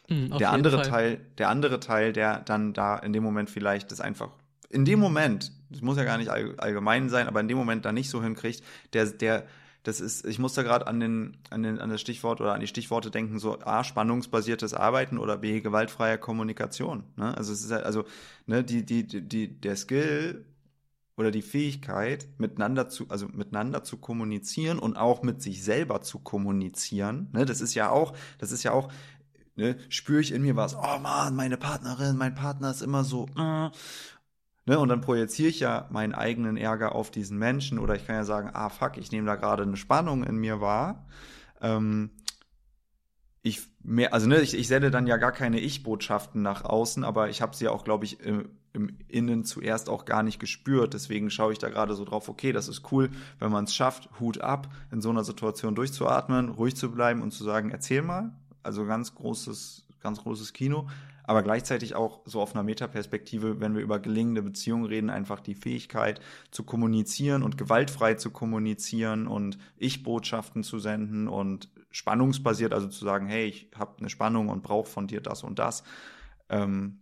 [0.10, 0.90] Mhm, der andere Fall.
[0.90, 4.30] Teil, der andere Teil, der dann da in dem Moment vielleicht das einfach
[4.72, 7.92] in dem Moment, das muss ja gar nicht allgemein sein, aber in dem Moment da
[7.92, 9.46] nicht so hinkriegt, der, der,
[9.84, 12.62] das ist, ich muss da gerade an den, an den, an das Stichwort oder an
[12.62, 17.04] die Stichworte denken, so A, spannungsbasiertes Arbeiten oder B, gewaltfreie Kommunikation.
[17.18, 17.36] Ne?
[17.36, 18.06] Also es ist halt, also,
[18.46, 20.46] ne, die, die, die, der Skill
[21.18, 26.20] oder die Fähigkeit, miteinander zu, also miteinander zu kommunizieren und auch mit sich selber zu
[26.20, 27.30] kommunizieren.
[27.34, 28.92] Ne, das ist ja auch, das ist ja auch,
[29.56, 33.28] ne, spüre ich in mir was, oh man, meine Partnerin, mein Partner ist immer so,
[33.38, 33.70] äh.
[34.66, 38.16] ne, und dann projiziere ich ja meinen eigenen Ärger auf diesen Menschen oder ich kann
[38.16, 41.06] ja sagen, ah fuck, ich nehme da gerade eine Spannung in mir wahr.
[41.62, 42.12] Ähm,
[43.44, 47.30] ich mehr, also ne, ich, ich sende dann ja gar keine Ich-Botschaften nach außen, aber
[47.30, 50.94] ich habe sie auch, glaube ich, im, im Innen zuerst auch gar nicht gespürt.
[50.94, 54.10] Deswegen schaue ich da gerade so drauf, okay, das ist cool, wenn man es schafft,
[54.20, 58.32] Hut ab, in so einer Situation durchzuatmen, ruhig zu bleiben und zu sagen, erzähl mal.
[58.64, 60.88] Also ganz großes, ganz großes Kino.
[61.24, 65.56] Aber gleichzeitig auch so auf einer Metaperspektive, wenn wir über gelingende Beziehungen reden, einfach die
[65.56, 73.06] Fähigkeit zu kommunizieren und gewaltfrei zu kommunizieren und Ich-Botschaften zu senden und spannungsbasiert, also zu
[73.06, 75.84] sagen, hey, ich habe eine Spannung und brauche von dir das und das.
[76.50, 77.01] Ähm,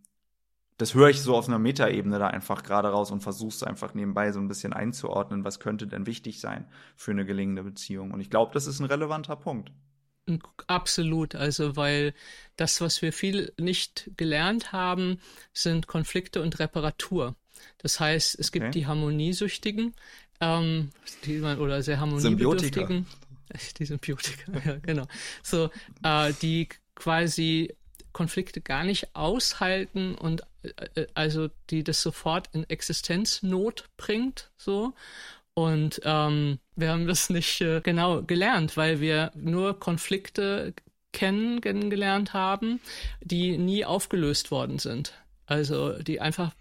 [0.79, 3.93] das höre ich so auf einer Metaebene da einfach gerade raus und versuche es einfach
[3.93, 6.65] nebenbei so ein bisschen einzuordnen, was könnte denn wichtig sein
[6.95, 8.11] für eine gelingende Beziehung.
[8.11, 9.71] Und ich glaube, das ist ein relevanter Punkt.
[10.67, 12.13] Absolut, also weil
[12.55, 15.19] das, was wir viel nicht gelernt haben,
[15.51, 17.35] sind Konflikte und Reparatur.
[17.79, 18.79] Das heißt, es gibt okay.
[18.79, 19.95] die Harmoniesüchtigen,
[20.39, 20.91] ähm,
[21.25, 23.05] die man oder sehr harmoniebedürftigen.
[23.79, 25.07] Die Symbiotika, ja, genau.
[25.41, 25.71] So,
[26.03, 27.75] äh, die quasi
[28.13, 34.93] Konflikte gar nicht aushalten und äh, also die das sofort in Existenznot bringt, so.
[35.53, 40.73] Und ähm, wir haben das nicht äh, genau gelernt, weil wir nur Konflikte
[41.11, 42.79] kennen, kennengelernt haben,
[43.21, 45.13] die nie aufgelöst worden sind.
[45.45, 46.53] Also die einfach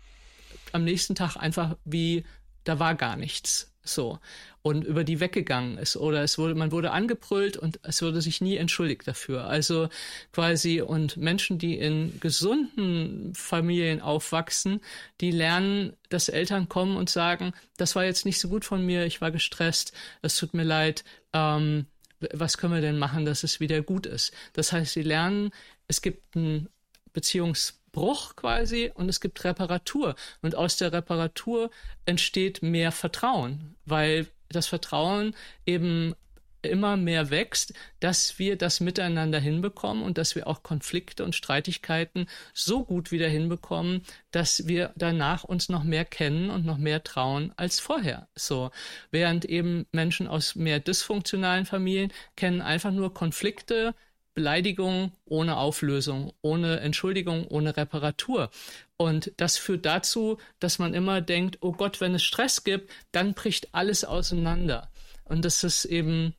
[0.72, 2.24] am nächsten Tag einfach wie,
[2.64, 3.67] da war gar nichts.
[3.88, 4.18] So
[4.62, 8.40] und über die weggegangen ist oder es wurde, man wurde angebrüllt und es wurde sich
[8.40, 9.46] nie entschuldigt dafür.
[9.46, 9.88] Also
[10.32, 14.80] quasi und Menschen, die in gesunden Familien aufwachsen,
[15.20, 19.06] die lernen, dass Eltern kommen und sagen, das war jetzt nicht so gut von mir,
[19.06, 21.86] ich war gestresst, es tut mir leid, ähm,
[22.32, 24.32] was können wir denn machen, dass es wieder gut ist?
[24.52, 25.50] Das heißt, sie lernen,
[25.86, 26.68] es gibt einen
[27.12, 30.16] Beziehungsbruch quasi und es gibt Reparatur.
[30.42, 31.70] Und aus der Reparatur
[32.06, 35.34] entsteht mehr Vertrauen, weil das Vertrauen
[35.66, 36.14] eben
[36.62, 42.26] immer mehr wächst, dass wir das miteinander hinbekommen und dass wir auch Konflikte und Streitigkeiten
[42.52, 47.52] so gut wieder hinbekommen, dass wir danach uns noch mehr kennen und noch mehr trauen
[47.56, 48.28] als vorher.
[48.34, 48.70] So,
[49.10, 53.94] während eben Menschen aus mehr dysfunktionalen Familien kennen einfach nur Konflikte,
[54.38, 58.50] Beleidigung ohne Auflösung, ohne Entschuldigung, ohne Reparatur.
[58.96, 63.34] Und das führt dazu, dass man immer denkt, oh Gott, wenn es Stress gibt, dann
[63.34, 64.92] bricht alles auseinander.
[65.24, 66.34] Und das ist eben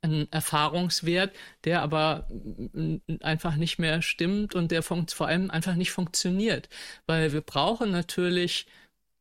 [0.00, 2.28] ein Erfahrungswert, der aber
[3.20, 6.70] einfach nicht mehr stimmt und der vor allem einfach nicht funktioniert.
[7.04, 8.64] Weil wir brauchen natürlich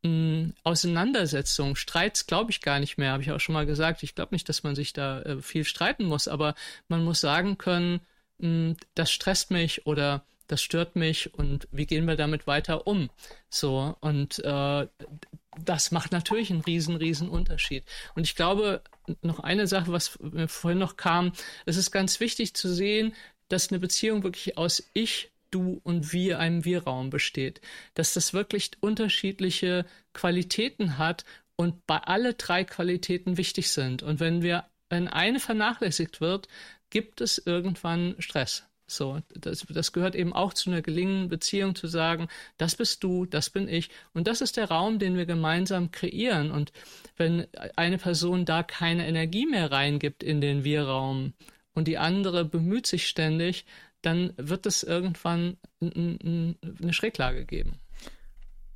[0.03, 4.03] mh, Auseinandersetzung, Streits glaube ich gar nicht mehr, habe ich auch schon mal gesagt.
[4.03, 6.55] Ich glaube nicht, dass man sich da äh, viel streiten muss, aber
[6.87, 8.01] man muss sagen können,
[8.39, 13.09] mh, das stresst mich oder das stört mich und wie gehen wir damit weiter um?
[13.49, 14.87] So, und äh,
[15.57, 17.85] das macht natürlich einen riesen, riesen Unterschied.
[18.15, 18.81] Und ich glaube,
[19.21, 21.31] noch eine Sache, was mir vorhin noch kam,
[21.65, 23.13] es ist ganz wichtig zu sehen,
[23.47, 27.61] dass eine Beziehung wirklich aus Ich, du und wir, einem Wir-Raum besteht.
[27.93, 34.03] Dass das wirklich unterschiedliche Qualitäten hat und bei alle drei Qualitäten wichtig sind.
[34.03, 36.47] Und wenn wir, wenn eine vernachlässigt wird,
[36.89, 38.63] gibt es irgendwann Stress.
[38.91, 43.25] So, das, das gehört eben auch zu einer gelingenden Beziehung zu sagen, das bist du,
[43.25, 43.89] das bin ich.
[44.13, 46.51] Und das ist der Raum, den wir gemeinsam kreieren.
[46.51, 46.73] Und
[47.15, 51.33] wenn eine Person da keine Energie mehr reingibt in den Wir-Raum
[51.73, 53.65] und die andere bemüht sich ständig,
[54.01, 57.79] dann wird es irgendwann eine Schräglage geben.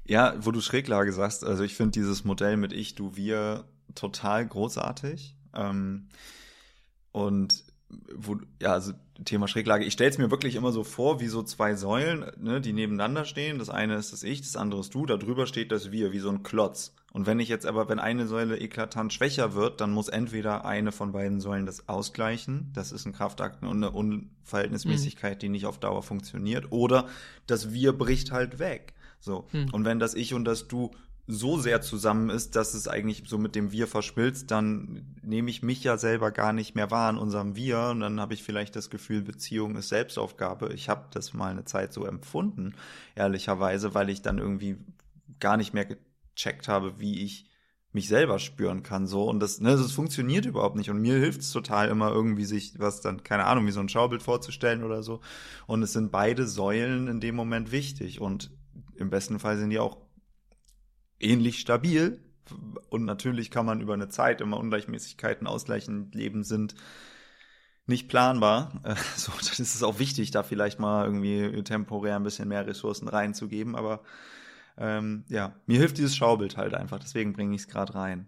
[0.07, 4.45] Ja, wo du Schräglage sagst, also ich finde dieses Modell mit ich, du, wir total
[4.45, 5.35] großartig.
[5.53, 6.09] Ähm,
[7.11, 8.93] und wo, ja, also
[9.23, 9.85] Thema Schräglage.
[9.85, 13.25] Ich stelle es mir wirklich immer so vor, wie so zwei Säulen, ne, die nebeneinander
[13.25, 13.59] stehen.
[13.59, 15.05] Das eine ist das Ich, das andere ist du.
[15.05, 16.93] Da drüber steht das Wir, wie so ein Klotz.
[17.13, 20.91] Und wenn ich jetzt aber, wenn eine Säule eklatant schwächer wird, dann muss entweder eine
[20.91, 22.71] von beiden Säulen das ausgleichen.
[22.73, 25.39] Das ist ein Kraftakt und eine Unverhältnismäßigkeit, mhm.
[25.39, 26.71] die nicht auf Dauer funktioniert.
[26.71, 27.07] Oder
[27.47, 28.95] das Wir bricht halt weg.
[29.21, 29.47] So.
[29.53, 29.69] Mhm.
[29.71, 30.91] Und wenn das Ich und das Du
[31.27, 35.63] so sehr zusammen ist, dass es eigentlich so mit dem Wir verschmilzt, dann nehme ich
[35.63, 37.87] mich ja selber gar nicht mehr wahr in unserem Wir.
[37.89, 40.71] Und dann habe ich vielleicht das Gefühl, Beziehung ist Selbstaufgabe.
[40.73, 42.75] Ich habe das mal eine Zeit so empfunden,
[43.15, 44.77] ehrlicherweise, weil ich dann irgendwie
[45.39, 47.49] gar nicht mehr gecheckt habe, wie ich
[47.91, 49.27] mich selber spüren kann so.
[49.27, 50.91] Und das ne, das funktioniert überhaupt nicht.
[50.91, 53.89] Und mir hilft es total immer irgendwie sich was dann keine Ahnung wie so ein
[53.89, 55.21] Schaubild vorzustellen oder so.
[55.65, 58.21] Und es sind beide Säulen in dem Moment wichtig.
[58.21, 58.51] Und
[58.95, 60.04] im besten Fall sind die auch
[61.19, 62.19] ähnlich stabil.
[62.89, 66.11] Und natürlich kann man über eine Zeit immer Ungleichmäßigkeiten ausgleichen.
[66.11, 66.75] Leben sind
[67.87, 68.81] nicht planbar.
[69.15, 73.07] So, dann ist es auch wichtig, da vielleicht mal irgendwie temporär ein bisschen mehr Ressourcen
[73.07, 73.75] reinzugeben.
[73.75, 74.01] Aber
[74.77, 76.99] ähm, ja, mir hilft dieses Schaubild halt einfach.
[76.99, 78.27] Deswegen bringe ich es gerade rein.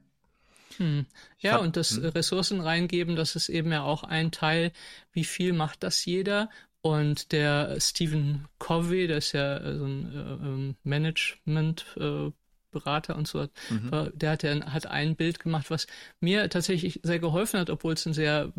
[0.78, 1.06] Hm.
[1.40, 2.06] Ja, hab, und das hm.
[2.06, 4.72] Ressourcen reingeben, das ist eben ja auch ein Teil,
[5.12, 6.50] wie viel macht das jeder?
[6.82, 12.32] Und der Stephen Covey, der ist ja so ein äh, ähm, Management äh,
[12.72, 13.48] Berater und so.
[13.70, 14.12] Mhm.
[14.14, 15.88] Der hat, ja, hat ein Bild gemacht, was
[16.20, 18.52] mir tatsächlich sehr geholfen hat, obwohl es ein sehr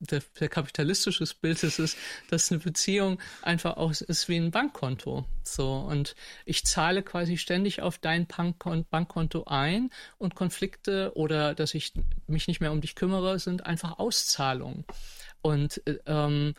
[0.00, 1.96] der, der kapitalistisches Bild ist, ist,
[2.30, 5.24] dass eine Beziehung einfach auch ist wie ein Bankkonto.
[5.42, 6.14] So, und
[6.44, 11.92] ich zahle quasi ständig auf dein Bankkonto ein und Konflikte oder dass ich
[12.26, 14.84] mich nicht mehr um dich kümmere, sind einfach Auszahlungen.
[15.40, 16.54] Und, ähm,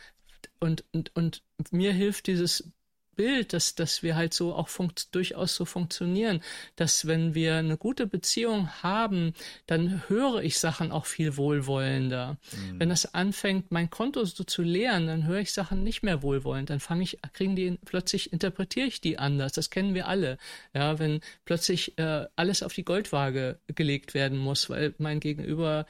[0.60, 2.72] und, und, und mir hilft dieses
[3.16, 4.70] Bild, dass, dass wir halt so auch
[5.12, 6.42] durchaus so funktionieren,
[6.76, 9.34] dass wenn wir eine gute Beziehung haben,
[9.68, 12.38] dann höre ich Sachen auch viel wohlwollender.
[12.52, 12.80] Mhm.
[12.80, 16.70] Wenn das anfängt, mein Konto so zu leeren, dann höre ich Sachen nicht mehr wohlwollend.
[16.70, 19.54] Dann fange ich, kriegen die, plötzlich interpretiere ich die anders.
[19.54, 20.38] Das kennen wir alle.
[20.74, 25.86] Ja, wenn plötzlich äh, alles auf die Goldwaage gelegt werden muss, weil mein Gegenüber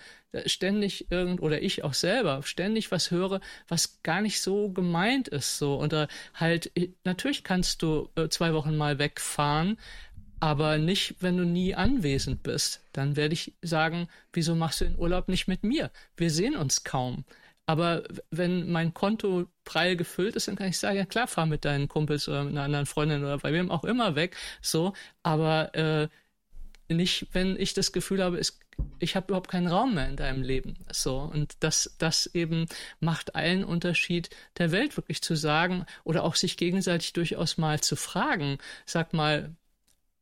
[0.46, 5.58] ständig irgend oder ich auch selber ständig was höre, was gar nicht so gemeint ist
[5.58, 6.72] so oder halt
[7.04, 9.78] natürlich kannst du äh, zwei Wochen mal wegfahren,
[10.39, 12.82] aber nicht, wenn du nie anwesend bist.
[12.91, 15.89] Dann werde ich sagen, wieso machst du den Urlaub nicht mit mir?
[16.17, 17.24] Wir sehen uns kaum.
[17.65, 21.63] Aber wenn mein Konto prall gefüllt ist, dann kann ich sagen, ja klar, fahr mit
[21.63, 24.36] deinen Kumpels oder mit einer anderen Freundin oder bei wem auch immer weg.
[24.62, 24.93] So,
[25.24, 26.10] aber äh,
[26.89, 28.60] nicht, wenn ich das Gefühl habe, es
[29.00, 30.78] ich habe überhaupt keinen Raum mehr in deinem Leben.
[30.92, 31.18] So.
[31.18, 32.68] Und das, das eben
[33.00, 37.96] macht allen Unterschied der Welt wirklich zu sagen oder auch sich gegenseitig durchaus mal zu
[37.96, 38.58] fragen.
[38.86, 39.56] Sag mal,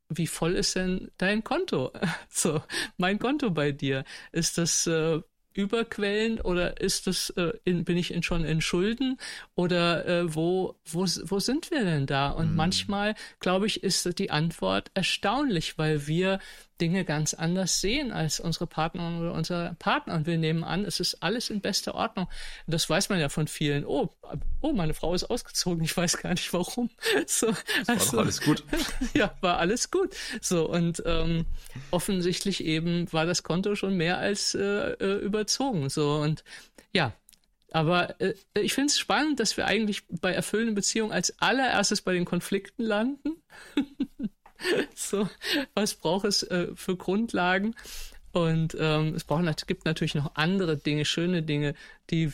[0.08, 1.92] wie voll ist denn dein Konto?
[2.28, 2.62] So,
[2.96, 4.04] mein Konto bei dir.
[4.32, 5.20] Ist das äh,
[5.54, 9.18] Überquellen oder ist das, äh, in, bin ich in, schon in Schulden
[9.54, 12.30] oder äh, wo, wo, wo sind wir denn da?
[12.30, 12.56] Und mhm.
[12.56, 16.38] manchmal, glaube ich, ist die Antwort erstaunlich, weil wir
[16.82, 20.16] Dinge ganz anders sehen als unsere Partnerin oder unser Partner.
[20.16, 22.28] Und wir nehmen an, es ist alles in bester Ordnung.
[22.66, 23.86] Das weiß man ja von vielen.
[23.86, 24.12] Oh,
[24.60, 25.84] oh, meine Frau ist ausgezogen.
[25.84, 26.90] Ich weiß gar nicht warum.
[27.26, 28.64] So, war also, alles gut.
[29.14, 30.12] ja, war alles gut.
[30.40, 31.46] So, und ähm,
[31.92, 35.88] offensichtlich eben war das Konto schon mehr als äh, äh überzogen.
[35.88, 36.42] So, und
[36.92, 37.12] ja,
[37.70, 42.12] aber äh, ich finde es spannend, dass wir eigentlich bei erfüllenden Beziehungen als allererstes bei
[42.12, 43.40] den Konflikten landen.
[44.94, 45.28] so,
[45.74, 47.74] was braucht es äh, für Grundlagen?
[48.32, 51.74] Und ähm, es braucht, gibt natürlich noch andere Dinge, schöne Dinge,
[52.10, 52.32] die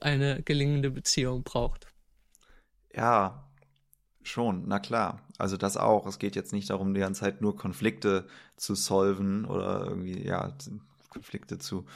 [0.00, 1.88] eine gelingende Beziehung braucht.
[2.94, 3.48] Ja,
[4.22, 5.20] schon, na klar.
[5.38, 6.06] Also das auch.
[6.06, 10.56] Es geht jetzt nicht darum, die ganze Zeit nur Konflikte zu solven oder irgendwie, ja,
[11.08, 11.86] Konflikte zu,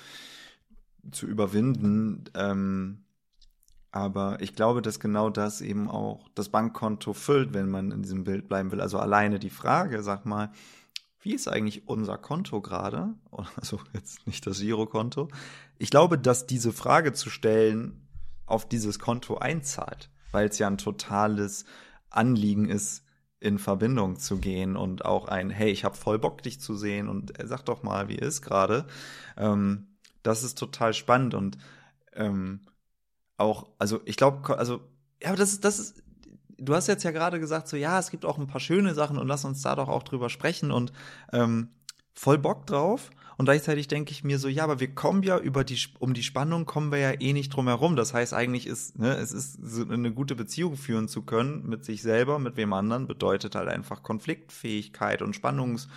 [1.12, 2.24] zu überwinden.
[2.34, 3.05] Ähm,
[3.96, 8.24] aber ich glaube, dass genau das eben auch das Bankkonto füllt, wenn man in diesem
[8.24, 8.82] Bild bleiben will.
[8.82, 10.52] Also alleine die Frage, sag mal,
[11.22, 13.14] wie ist eigentlich unser Konto gerade?
[13.56, 15.28] Also jetzt nicht das Girokonto.
[15.78, 18.06] Ich glaube, dass diese Frage zu stellen
[18.44, 21.64] auf dieses Konto einzahlt, weil es ja ein totales
[22.10, 23.02] Anliegen ist,
[23.40, 27.08] in Verbindung zu gehen und auch ein, hey, ich habe voll Bock, dich zu sehen
[27.08, 28.86] und äh, sag doch mal, wie ist gerade.
[29.38, 31.56] Ähm, das ist total spannend und
[32.12, 32.60] ähm,
[33.36, 34.80] auch, also ich glaube, also,
[35.22, 36.02] ja, das ist, das ist,
[36.58, 39.18] du hast jetzt ja gerade gesagt, so, ja, es gibt auch ein paar schöne Sachen
[39.18, 40.92] und lass uns da doch auch drüber sprechen und
[41.32, 41.68] ähm,
[42.14, 43.10] voll Bock drauf.
[43.38, 46.22] Und gleichzeitig denke ich mir so, ja, aber wir kommen ja über die, um die
[46.22, 47.94] Spannung kommen wir ja eh nicht drum herum.
[47.94, 51.84] Das heißt, eigentlich ist, ne, es ist so eine gute Beziehung führen zu können mit
[51.84, 55.88] sich selber, mit wem anderen, bedeutet halt einfach Konfliktfähigkeit und Spannungs,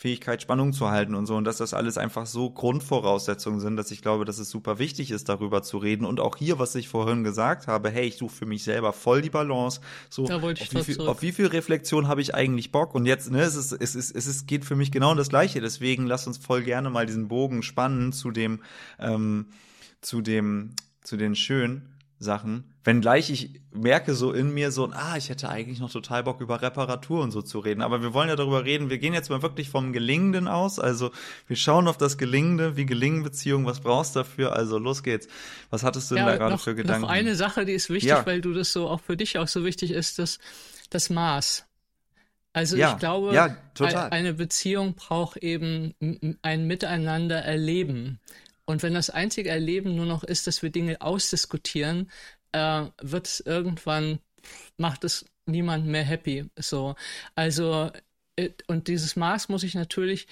[0.00, 1.34] Fähigkeit, Spannung zu halten und so.
[1.34, 5.10] Und dass das alles einfach so Grundvoraussetzungen sind, dass ich glaube, dass es super wichtig
[5.10, 6.04] ist, darüber zu reden.
[6.04, 9.22] Und auch hier, was ich vorhin gesagt habe, hey, ich suche für mich selber voll
[9.22, 9.80] die Balance.
[10.08, 12.94] So, auf, wie viel, auf wie viel Reflexion habe ich eigentlich Bock?
[12.94, 15.60] Und jetzt, ne, es ist, es ist, es ist, geht für mich genau das Gleiche.
[15.60, 18.62] Deswegen lass uns voll gerne mal diesen Bogen spannen zu dem,
[19.00, 19.46] ähm,
[20.00, 22.64] zu dem, zu den schönen Sachen.
[22.82, 26.60] Wenngleich ich merke so in mir so, ah, ich hätte eigentlich noch total Bock über
[26.62, 27.80] Reparatur und so zu reden.
[27.80, 28.90] Aber wir wollen ja darüber reden.
[28.90, 30.78] Wir gehen jetzt mal wirklich vom Gelingenden aus.
[30.80, 31.12] Also
[31.46, 32.76] wir schauen auf das Gelingende.
[32.76, 33.66] Wie gelingen Beziehungen?
[33.66, 34.52] Was brauchst du dafür?
[34.52, 35.28] Also los geht's.
[35.70, 37.02] Was hattest du ja, denn da gerade für Gedanken?
[37.02, 38.26] Noch eine Sache, die ist wichtig, ja.
[38.26, 40.38] weil du das so auch für dich auch so wichtig ist, das,
[40.90, 41.66] das Maß.
[42.52, 45.94] Also ja, ich glaube, ja, eine Beziehung braucht eben
[46.42, 48.18] ein Miteinander erleben.
[48.68, 52.10] Und wenn das einzige Erleben nur noch ist, dass wir Dinge ausdiskutieren,
[52.52, 54.18] äh, wird es irgendwann,
[54.76, 56.50] macht es niemand mehr happy.
[56.54, 56.94] So.
[57.34, 57.90] Also,
[58.36, 60.26] äh, und dieses Maß muss ich natürlich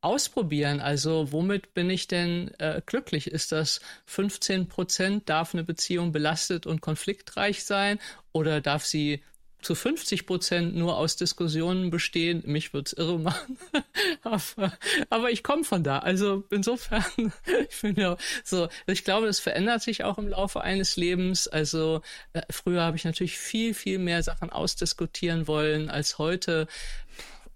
[0.00, 0.78] ausprobieren.
[0.78, 3.26] Also, womit bin ich denn äh, glücklich?
[3.26, 5.28] Ist das 15 Prozent?
[5.28, 7.98] Darf eine Beziehung belastet und konfliktreich sein?
[8.30, 9.24] Oder darf sie
[9.62, 12.42] zu 50 Prozent nur aus Diskussionen bestehen.
[12.46, 13.58] Mich würde es irre machen.
[14.22, 14.72] aber,
[15.10, 15.98] aber, ich komme von da.
[15.98, 17.04] Also insofern,
[17.68, 21.48] ich bin ja so, ich glaube, das verändert sich auch im Laufe eines Lebens.
[21.48, 26.68] Also äh, früher habe ich natürlich viel, viel mehr Sachen ausdiskutieren wollen als heute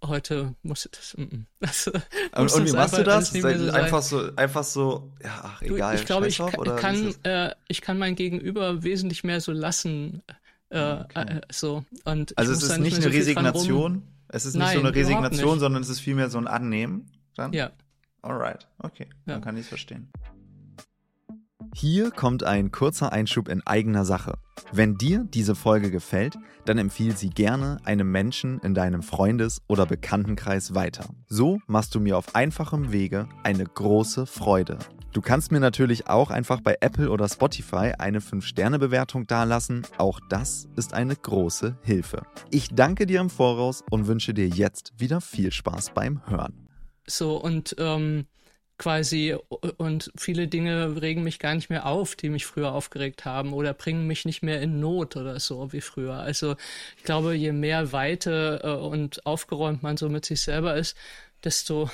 [0.06, 1.16] heute muss ich das.
[1.16, 3.30] Mm, das und, und wie machst du das?
[3.30, 5.94] So einfach so, einfach so, ja, ach, egal.
[5.94, 10.22] Du, ich glaube, ich kann, äh, ich kann mein Gegenüber wesentlich mehr so lassen.
[10.70, 11.38] Äh, okay.
[11.38, 11.84] äh, so.
[12.04, 14.02] Und also es ist nicht eine so Resignation.
[14.28, 17.10] Es ist nicht Nein, so eine Resignation, sondern es ist vielmehr so ein Annehmen.
[17.34, 17.52] Dann?
[17.52, 17.70] Ja.
[18.22, 19.34] Alright, okay, ja.
[19.34, 20.08] dann kann ich es verstehen.
[21.74, 24.38] Hier kommt ein kurzer Einschub in eigener Sache.
[24.72, 29.86] Wenn dir diese Folge gefällt, dann empfiehl sie gerne einem Menschen in deinem Freundes- oder
[29.86, 31.06] Bekanntenkreis weiter.
[31.28, 34.78] So machst du mir auf einfachem Wege eine große Freude.
[35.12, 39.84] Du kannst mir natürlich auch einfach bei Apple oder Spotify eine 5-Sterne-Bewertung dalassen.
[39.98, 42.22] Auch das ist eine große Hilfe.
[42.50, 46.68] Ich danke dir im Voraus und wünsche dir jetzt wieder viel Spaß beim Hören.
[47.08, 48.26] So, und ähm,
[48.78, 49.36] quasi,
[49.78, 53.74] und viele Dinge regen mich gar nicht mehr auf, die mich früher aufgeregt haben oder
[53.74, 56.14] bringen mich nicht mehr in Not oder so wie früher.
[56.14, 56.54] Also
[56.96, 60.96] ich glaube, je mehr Weite äh, und aufgeräumt man so mit sich selber ist,
[61.42, 61.90] desto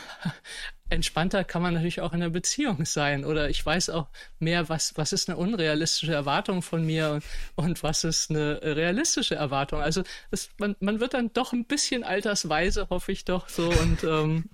[0.88, 3.25] entspannter kann man natürlich auch in einer Beziehung sein.
[3.25, 7.83] Oder ich weiß auch mehr, was, was ist eine unrealistische Erwartung von mir und, und
[7.83, 9.81] was ist eine realistische Erwartung.
[9.81, 13.68] Also das, man, man wird dann doch ein bisschen altersweise, hoffe ich doch so.
[13.68, 14.44] Und ähm,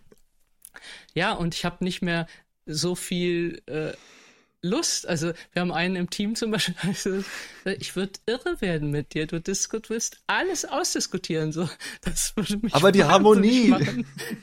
[1.15, 2.27] ja, und ich habe nicht mehr
[2.67, 3.93] so viel äh,
[4.63, 5.09] Lust.
[5.09, 7.23] Also wir haben einen im Team zum Beispiel, also,
[7.65, 9.27] ich würde irre werden mit dir.
[9.27, 11.53] Du wirst alles ausdiskutieren.
[11.53, 11.69] So,
[12.03, 13.75] das würde mich aber die Harmonie.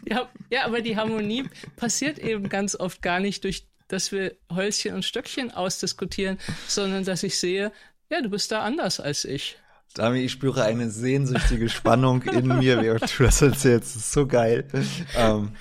[0.06, 4.94] Ja, ja, aber die Harmonie passiert eben ganz oft gar nicht durch, dass wir Hölzchen
[4.94, 7.72] und Stöckchen ausdiskutieren, sondern dass ich sehe,
[8.10, 9.58] ja, du bist da anders als ich.
[9.94, 13.96] Dami, ich spüre eine sehnsüchtige Spannung in mir, während du das erzählst.
[13.96, 14.68] Das ist so geil.
[15.16, 15.54] Ähm,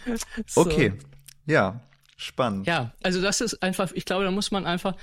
[0.55, 1.07] okay, so.
[1.53, 1.81] ja.
[2.21, 2.67] Spannend.
[2.67, 4.97] Ja, also das ist einfach, ich glaube, da muss man einfach,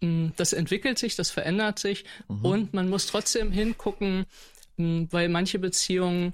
[0.00, 2.44] hm, das entwickelt sich, das verändert sich mhm.
[2.44, 4.24] und man muss trotzdem hingucken,
[4.76, 6.32] hm, weil manche Beziehungen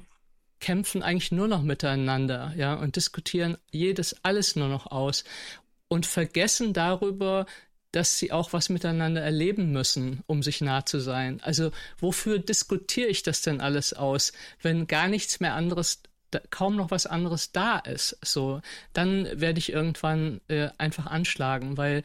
[0.60, 5.24] kämpfen eigentlich nur noch miteinander, ja, und diskutieren jedes alles nur noch aus
[5.88, 7.46] und vergessen darüber,
[7.92, 11.40] dass sie auch was miteinander erleben müssen, um sich nah zu sein.
[11.42, 16.02] Also wofür diskutiere ich das denn alles aus, wenn gar nichts mehr anderes
[16.50, 18.60] kaum noch was anderes da ist, so,
[18.92, 22.02] dann werde ich irgendwann äh, einfach anschlagen, weil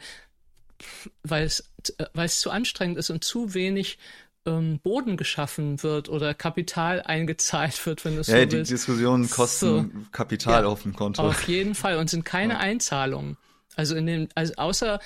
[1.22, 3.98] weil es, äh, weil es zu anstrengend ist und zu wenig
[4.44, 8.72] ähm, Boden geschaffen wird oder Kapital eingezahlt wird, wenn es ja, so die willst.
[8.72, 10.08] Diskussionen kosten So.
[10.10, 11.22] Kapital Ja, auf dem Konto.
[11.22, 12.58] Auf jeden Fall und sind keine Ja.
[12.60, 13.36] Einzahlungen.
[13.76, 15.00] Also in den, also außer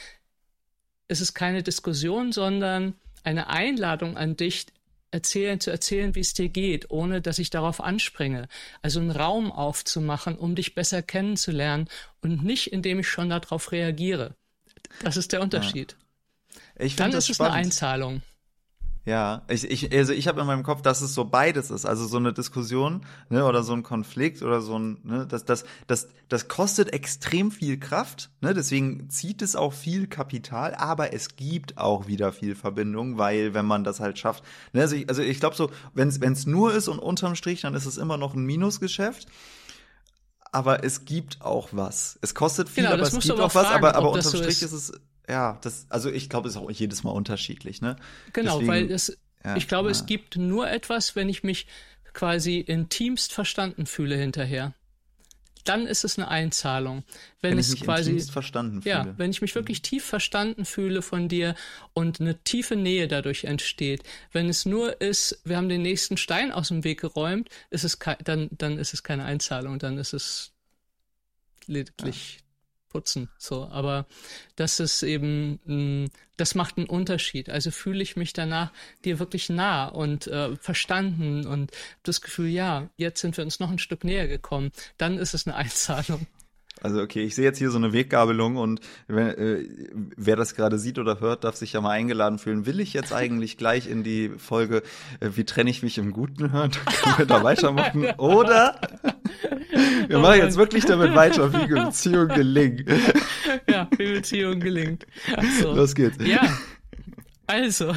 [1.08, 4.66] es ist keine Diskussion, sondern eine Einladung an dich,
[5.10, 8.48] erzählen, zu erzählen, wie es dir geht, ohne dass ich darauf anspringe.
[8.82, 11.88] Also einen Raum aufzumachen, um dich besser kennenzulernen
[12.20, 14.34] und nicht, indem ich schon darauf reagiere.
[15.02, 15.96] Das ist der Unterschied.
[16.78, 17.66] Ich Dann ist es eine spannend.
[17.66, 18.22] Einzahlung.
[19.06, 21.86] Ja, ich, ich, also ich habe in meinem Kopf, dass es so beides ist.
[21.86, 25.64] Also so eine Diskussion, ne, oder so ein Konflikt oder so ein, ne, das, das,
[25.86, 31.36] das, das kostet extrem viel Kraft, ne, deswegen zieht es auch viel Kapital, aber es
[31.36, 34.42] gibt auch wieder viel Verbindung, weil wenn man das halt schafft,
[34.72, 37.74] ne, also ich, also ich glaube so, wenn es nur ist und unterm Strich, dann
[37.74, 39.28] ist es immer noch ein Minusgeschäft.
[40.52, 42.18] Aber es gibt auch was.
[42.22, 44.38] Es kostet viel, Genau, aber es gibt auch aber was, fragen, aber, aber unterm so
[44.38, 44.72] Strich ist.
[44.72, 44.92] ist es,
[45.28, 47.96] ja, das, also ich glaube, es ist auch jedes Mal unterschiedlich, ne?
[48.32, 49.92] Genau, Deswegen- weil es, ja, ich glaube, ja.
[49.92, 51.66] es gibt nur etwas, wenn ich mich
[52.12, 54.72] quasi intimst verstanden fühle hinterher.
[55.64, 57.02] Dann ist es eine Einzahlung.
[57.40, 58.94] Wenn, wenn ich es mich quasi, intimst verstanden fühle.
[58.94, 61.56] ja, wenn ich mich wirklich tief verstanden fühle von dir
[61.92, 64.04] und eine tiefe Nähe dadurch entsteht.
[64.30, 67.98] Wenn es nur ist, wir haben den nächsten Stein aus dem Weg geräumt, ist es
[68.22, 70.52] dann, dann ist es keine Einzahlung, dann ist es
[71.66, 72.38] lediglich
[72.96, 73.28] putzen.
[73.36, 74.06] So, aber
[74.56, 77.50] das ist eben, mh, das macht einen Unterschied.
[77.50, 78.72] Also fühle ich mich danach
[79.04, 81.72] dir wirklich nah und äh, verstanden und
[82.04, 84.70] das Gefühl, ja, jetzt sind wir uns noch ein Stück näher gekommen.
[84.96, 86.26] Dann ist es eine Einzahlung.
[86.82, 89.66] Also okay, ich sehe jetzt hier so eine Weggabelung und wenn, äh,
[90.16, 92.66] wer das gerade sieht oder hört, darf sich ja mal eingeladen fühlen.
[92.66, 94.82] Will ich jetzt eigentlich gleich in die Folge,
[95.20, 96.70] äh, wie trenne ich mich im Guten hören?
[96.70, 98.10] Können wir da weitermachen?
[98.18, 98.78] Oder
[100.08, 102.86] wir machen jetzt wirklich damit weiter, wie Beziehungen gelingen.
[103.68, 105.06] ja, wie Beziehung gelingt.
[105.36, 106.18] Also, Los geht's.
[106.24, 106.42] Ja.
[107.48, 107.94] Also,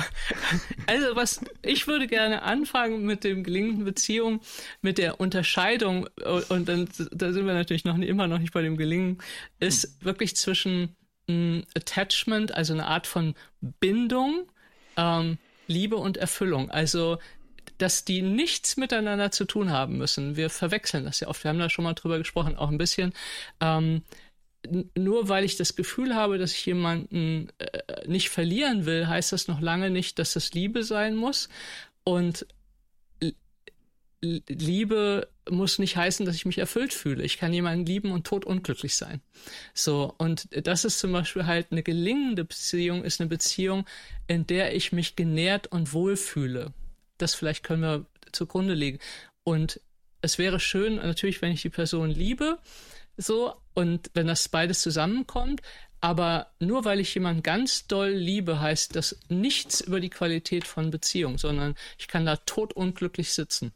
[0.86, 4.41] also was ich würde gerne anfangen mit dem gelingenden Beziehung,
[4.84, 6.08] mit der Unterscheidung
[6.50, 9.18] und dann da sind wir natürlich noch immer noch nicht bei dem Gelingen,
[9.60, 10.95] ist wirklich zwischen
[11.28, 14.52] mh, Attachment, also eine Art von Bindung,
[14.97, 16.70] ähm, Liebe und Erfüllung.
[16.70, 17.18] Also
[17.80, 20.38] dass die nichts miteinander zu tun haben müssen.
[20.38, 21.44] Wir verwechseln das ja oft.
[21.44, 23.14] Wir haben da schon mal drüber gesprochen, auch ein bisschen.
[23.60, 24.04] Ähm,
[24.96, 29.48] nur weil ich das Gefühl habe, dass ich jemanden äh, nicht verlieren will, heißt das
[29.48, 31.50] noch lange nicht, dass das Liebe sein muss.
[32.04, 32.46] Und
[34.22, 37.24] Liebe muss nicht heißen, dass ich mich erfüllt fühle.
[37.24, 39.22] Ich kann jemanden lieben und tot unglücklich sein.
[39.74, 43.86] So, und das ist zum Beispiel halt eine gelingende Beziehung, ist eine Beziehung,
[44.28, 46.74] in der ich mich genährt und wohlfühle.
[47.20, 49.00] Das vielleicht können wir zugrunde legen.
[49.44, 49.80] Und
[50.22, 52.58] es wäre schön, natürlich, wenn ich die Person liebe,
[53.18, 55.62] so, und wenn das beides zusammenkommt,
[56.02, 60.92] aber nur weil ich jemanden ganz doll liebe, heißt das nichts über die Qualität von
[60.92, 63.74] Beziehung, sondern ich kann da totunglücklich sitzen.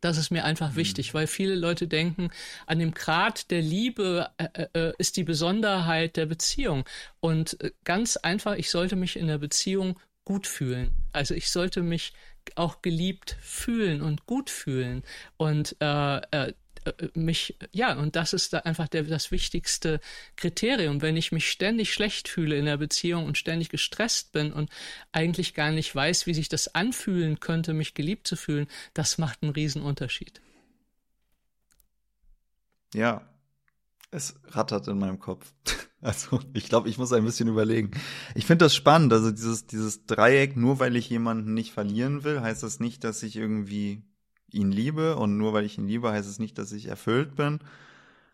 [0.00, 2.30] Das ist mir einfach wichtig, weil viele Leute denken,
[2.66, 6.84] an dem Grad der Liebe äh, äh, ist die Besonderheit der Beziehung.
[7.18, 9.98] Und äh, ganz einfach, ich sollte mich in der Beziehung
[10.28, 10.90] gut fühlen.
[11.12, 12.12] Also ich sollte mich
[12.54, 15.02] auch geliebt fühlen und gut fühlen.
[15.38, 16.52] Und äh, äh,
[16.84, 20.00] äh, mich, ja, und das ist da einfach der, das wichtigste
[20.36, 21.00] Kriterium.
[21.00, 24.68] Wenn ich mich ständig schlecht fühle in der Beziehung und ständig gestresst bin und
[25.12, 29.42] eigentlich gar nicht weiß, wie sich das anfühlen könnte, mich geliebt zu fühlen, das macht
[29.42, 30.42] einen riesen Unterschied.
[32.92, 33.26] Ja,
[34.10, 35.54] es rattert in meinem Kopf.
[36.00, 37.90] Also ich glaube, ich muss ein bisschen überlegen.
[38.34, 39.12] Ich finde das spannend.
[39.12, 43.22] Also dieses, dieses Dreieck, nur weil ich jemanden nicht verlieren will, heißt das nicht, dass
[43.22, 44.02] ich irgendwie
[44.50, 45.16] ihn liebe.
[45.16, 47.58] Und nur weil ich ihn liebe, heißt es nicht, dass ich erfüllt bin.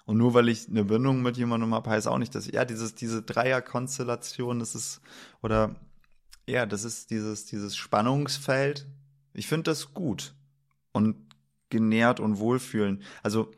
[0.05, 2.67] Und nur weil ich eine Bindung mit jemandem habe, heißt auch nicht, dass ich, ja,
[2.67, 5.01] dieses, diese Dreierkonstellation, das ist,
[5.43, 5.75] oder,
[6.47, 8.87] ja, das ist dieses, dieses Spannungsfeld.
[9.33, 10.35] Ich finde das gut.
[10.93, 11.17] Und
[11.71, 13.03] genährt und wohlfühlen.
[13.23, 13.51] Also,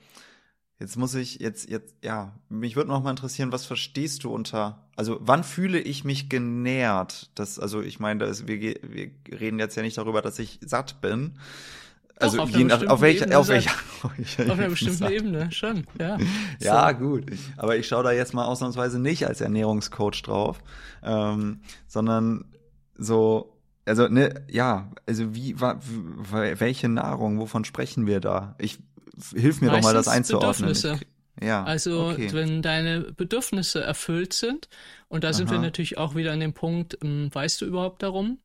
[0.78, 4.86] Jetzt muss ich jetzt jetzt ja, mich würde noch mal interessieren, was verstehst du unter
[4.94, 7.30] also wann fühle ich mich genährt?
[7.34, 10.58] Das also ich meine, da ist, wir, wir reden jetzt ja nicht darüber, dass ich
[10.62, 11.38] satt bin.
[12.18, 13.72] Also auf je nach, auf welcher Ebene auf welcher
[14.02, 15.12] auf welcher Auf einer bestimmten satt.
[15.12, 16.16] Ebene, schon, ja.
[16.60, 16.96] Ja, So.
[16.98, 17.26] gut.
[17.56, 20.62] Aber ich schaue da jetzt mal ausnahmsweise nicht als Ernährungscoach drauf,
[21.02, 22.46] ähm, sondern
[22.96, 25.78] so, also ne, ja, also wie, wa,
[26.58, 28.54] welche Nahrung, wovon sprechen wir da?
[28.58, 28.78] Ich
[29.34, 30.70] hilf mir doch mal das einzuordnen.
[30.70, 31.00] Bedürfnisse.
[31.42, 32.32] ja, Also, okay.
[32.32, 34.68] wenn deine Bedürfnisse erfüllt sind,
[35.08, 35.62] und da sind wir Aha.
[35.62, 38.40] natürlich auch wieder an dem Punkt, ähm, weißt du überhaupt darum?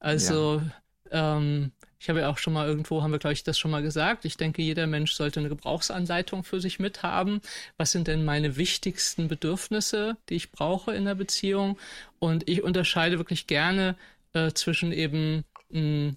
[0.00, 0.62] Also,
[1.10, 1.72] ähm,
[2.04, 4.24] Ich habe ja auch schon mal irgendwo, haben wir, glaube ich, das schon mal gesagt.
[4.24, 7.40] Ich denke, jeder Mensch sollte eine Gebrauchsanleitung für sich mithaben.
[7.76, 11.78] Was sind denn meine wichtigsten Bedürfnisse, die ich brauche in der Beziehung?
[12.18, 13.96] Und ich unterscheide wirklich gerne
[14.32, 16.14] äh, zwischen eben mh,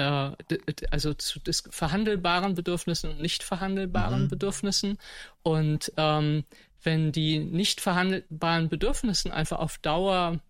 [0.00, 0.56] äh,
[0.90, 1.40] also zu
[1.70, 4.28] verhandelbaren Bedürfnissen und nicht verhandelbaren mhm.
[4.28, 4.98] Bedürfnissen.
[5.42, 6.44] Und ähm,
[6.82, 10.40] wenn die nicht verhandelbaren Bedürfnissen einfach auf Dauer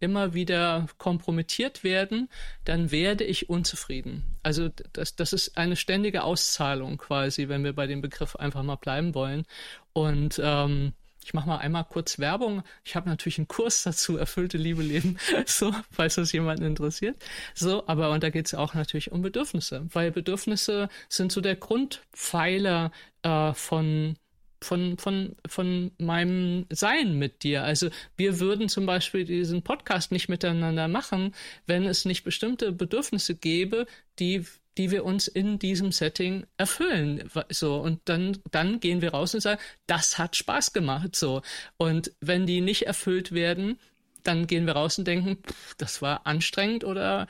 [0.00, 2.28] immer wieder kompromittiert werden,
[2.64, 4.24] dann werde ich unzufrieden.
[4.42, 8.76] Also das, das ist eine ständige Auszahlung quasi, wenn wir bei dem Begriff einfach mal
[8.76, 9.44] bleiben wollen.
[9.92, 12.62] Und ähm, ich mache mal einmal kurz Werbung.
[12.84, 17.16] Ich habe natürlich einen Kurs dazu, erfüllte Liebe leben, so, falls das jemanden interessiert.
[17.54, 21.56] So, aber und da geht es auch natürlich um Bedürfnisse, weil Bedürfnisse sind so der
[21.56, 22.92] Grundpfeiler
[23.22, 24.16] äh, von
[24.62, 27.64] von, von, von meinem Sein mit dir.
[27.64, 31.34] Also wir würden zum Beispiel diesen Podcast nicht miteinander machen,
[31.66, 33.86] wenn es nicht bestimmte Bedürfnisse gäbe,
[34.18, 34.44] die
[34.80, 37.30] die wir uns in diesem Setting erfüllen.
[37.50, 41.14] So, und dann, dann gehen wir raus und sagen, das hat Spaß gemacht.
[41.14, 41.42] So.
[41.76, 43.78] Und wenn die nicht erfüllt werden,
[44.22, 47.26] dann gehen wir raus und denken, pff, das war anstrengend oder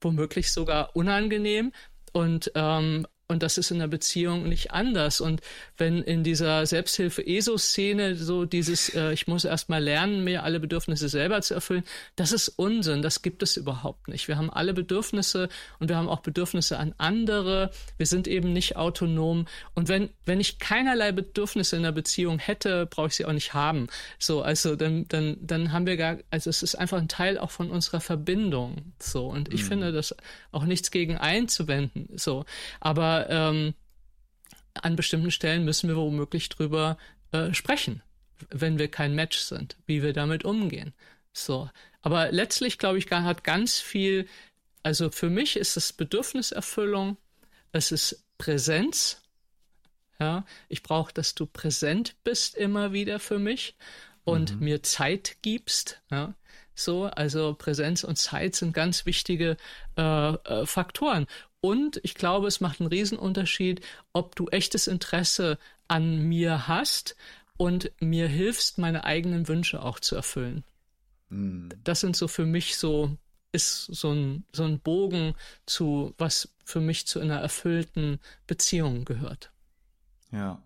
[0.00, 1.72] womöglich sogar unangenehm.
[2.14, 5.22] Und ähm, und das ist in der Beziehung nicht anders.
[5.22, 5.40] Und
[5.78, 11.08] wenn in dieser Selbsthilfe-ESO-Szene so dieses, äh, ich muss erst mal lernen, mir alle Bedürfnisse
[11.08, 11.84] selber zu erfüllen,
[12.16, 13.00] das ist Unsinn.
[13.00, 14.28] Das gibt es überhaupt nicht.
[14.28, 15.48] Wir haben alle Bedürfnisse
[15.78, 17.70] und wir haben auch Bedürfnisse an andere.
[17.96, 19.46] Wir sind eben nicht autonom.
[19.74, 23.54] Und wenn, wenn ich keinerlei Bedürfnisse in der Beziehung hätte, brauche ich sie auch nicht
[23.54, 23.86] haben.
[24.18, 27.50] So, also dann, dann, dann haben wir gar, also es ist einfach ein Teil auch
[27.50, 28.92] von unserer Verbindung.
[28.98, 29.28] So.
[29.28, 29.68] Und ich mhm.
[29.68, 30.14] finde das
[30.52, 32.10] auch nichts gegen einzuwenden.
[32.16, 32.44] So.
[32.80, 33.74] Aber ähm,
[34.74, 36.98] an bestimmten Stellen müssen wir womöglich drüber
[37.32, 38.02] äh, sprechen,
[38.50, 40.92] wenn wir kein Match sind, wie wir damit umgehen.
[41.32, 41.70] So.
[42.02, 44.26] Aber letztlich, glaube ich, hat ganz viel,
[44.82, 47.16] also für mich ist es Bedürfniserfüllung,
[47.72, 49.20] es ist Präsenz.
[50.20, 53.74] Ja, ich brauche, dass du präsent bist immer wieder für mich
[54.22, 54.64] und mhm.
[54.64, 56.02] mir Zeit gibst.
[56.10, 56.34] Ja,
[56.74, 59.56] so, also Präsenz und Zeit sind ganz wichtige
[59.96, 61.26] äh, äh, Faktoren.
[61.64, 63.80] Und ich glaube, es macht einen Riesenunterschied,
[64.12, 65.56] ob du echtes Interesse
[65.88, 67.16] an mir hast
[67.56, 70.62] und mir hilfst, meine eigenen Wünsche auch zu erfüllen.
[71.30, 71.70] Mhm.
[71.82, 73.16] Das sind so für mich so,
[73.52, 79.50] ist so ein, so ein Bogen zu, was für mich zu einer erfüllten Beziehung gehört.
[80.32, 80.60] Ja.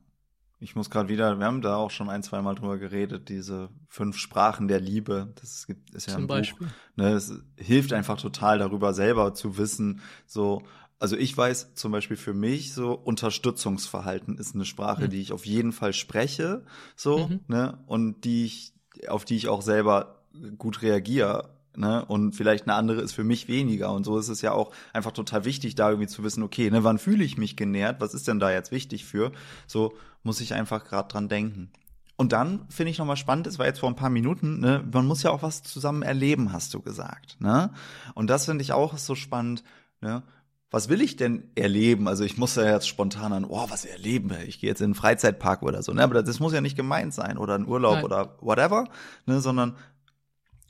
[0.60, 3.68] Ich muss gerade wieder, wir haben da auch schon ein, zwei Mal drüber geredet, diese
[3.86, 5.32] fünf Sprachen der Liebe.
[5.36, 6.66] Das gibt, ist ja Zum ein Beispiel.
[6.66, 6.74] Buch.
[6.96, 10.64] Ne, es hilft einfach total darüber selber zu wissen, so,
[10.98, 15.10] also ich weiß zum Beispiel für mich so Unterstützungsverhalten ist eine Sprache, mhm.
[15.10, 16.64] die ich auf jeden Fall spreche,
[16.96, 17.40] so, mhm.
[17.46, 18.72] ne, und die ich,
[19.08, 20.22] auf die ich auch selber
[20.56, 21.50] gut reagiere.
[21.76, 22.04] Ne?
[22.04, 23.92] Und vielleicht eine andere ist für mich weniger.
[23.92, 26.82] Und so ist es ja auch einfach total wichtig, da irgendwie zu wissen, okay, ne,
[26.82, 28.00] wann fühle ich mich genährt?
[28.00, 29.30] Was ist denn da jetzt wichtig für?
[29.68, 29.94] So
[30.24, 31.70] muss ich einfach gerade dran denken.
[32.16, 35.06] Und dann finde ich nochmal spannend, es war jetzt vor ein paar Minuten, ne, man
[35.06, 37.40] muss ja auch was zusammen erleben, hast du gesagt.
[37.40, 37.72] Ne?
[38.14, 39.62] Und das finde ich auch so spannend,
[40.00, 40.24] ne?
[40.70, 42.08] Was will ich denn erleben?
[42.08, 44.30] Also ich muss ja jetzt spontan an, oh, was erleben?
[44.46, 45.92] Ich gehe jetzt in einen Freizeitpark oder so.
[45.92, 46.02] Ne?
[46.02, 48.04] Aber das muss ja nicht gemeint sein oder ein Urlaub Nein.
[48.04, 48.88] oder whatever,
[49.26, 49.40] ne?
[49.40, 49.76] sondern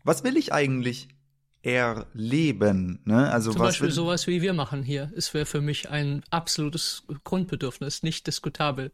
[0.04, 1.08] was will ich eigentlich
[1.62, 3.00] erleben?
[3.04, 3.30] Ne?
[3.30, 8.04] Also Zum was Beispiel sowas wie wir machen hier, ist für mich ein absolutes Grundbedürfnis,
[8.04, 8.92] nicht diskutabel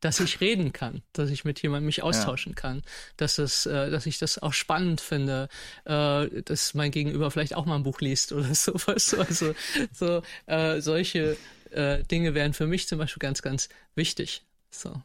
[0.00, 2.60] dass ich reden kann, dass ich mit jemandem mich austauschen ja.
[2.60, 2.82] kann,
[3.16, 5.48] dass es, äh, dass ich das auch spannend finde,
[5.84, 9.14] äh, dass mein Gegenüber vielleicht auch mal ein Buch liest oder sowas.
[9.14, 9.54] Also
[9.92, 11.36] so äh, solche
[11.70, 14.44] äh, Dinge wären für mich zum Beispiel ganz, ganz wichtig.
[14.70, 15.02] So.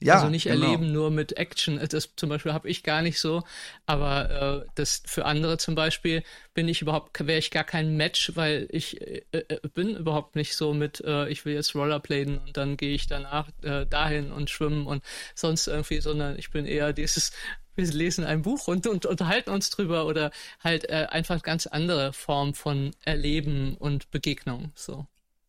[0.00, 0.64] Ja, also nicht genau.
[0.64, 1.80] erleben nur mit Action.
[1.88, 3.42] Das zum Beispiel habe ich gar nicht so.
[3.86, 6.22] Aber äh, das für andere zum Beispiel
[6.52, 10.56] bin ich überhaupt, wäre ich gar kein Match, weil ich äh, äh, bin überhaupt nicht
[10.56, 14.50] so mit, äh, ich will jetzt Rollerpladen und dann gehe ich danach äh, dahin und
[14.50, 15.02] schwimmen und
[15.34, 17.32] sonst irgendwie, sondern ich bin eher dieses,
[17.74, 20.30] wir lesen ein Buch und, und unterhalten uns drüber oder
[20.62, 24.72] halt äh, einfach ganz andere Form von Erleben und Begegnung.
[24.74, 25.06] So.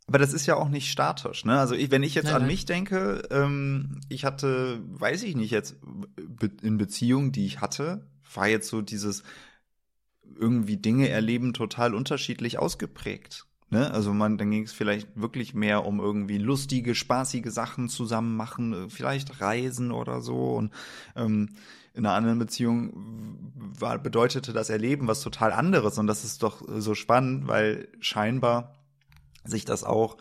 [0.07, 1.57] Aber das ist ja auch nicht statisch, ne?
[1.59, 2.51] Also ich, wenn ich jetzt nein, an nein.
[2.51, 5.77] mich denke, ähm, ich hatte, weiß ich nicht jetzt,
[6.61, 9.23] in Beziehungen, die ich hatte, war jetzt so dieses
[10.37, 13.45] irgendwie Dinge erleben total unterschiedlich ausgeprägt.
[13.69, 13.91] Ne?
[13.91, 18.73] Also man, dann ging es vielleicht wirklich mehr um irgendwie lustige, spaßige Sachen zusammen machen,
[18.73, 20.53] äh, vielleicht Reisen oder so.
[20.53, 20.71] Und
[21.15, 21.49] ähm,
[21.93, 25.97] in einer anderen Beziehung war, bedeutete das Erleben was total anderes.
[25.97, 28.75] Und das ist doch so spannend, weil scheinbar
[29.45, 30.17] sich das auch,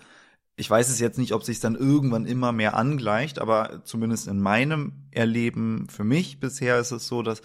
[0.57, 4.41] ich weiß es jetzt nicht, ob sich dann irgendwann immer mehr angleicht, aber zumindest in
[4.41, 7.43] meinem Erleben für mich bisher ist es so, dass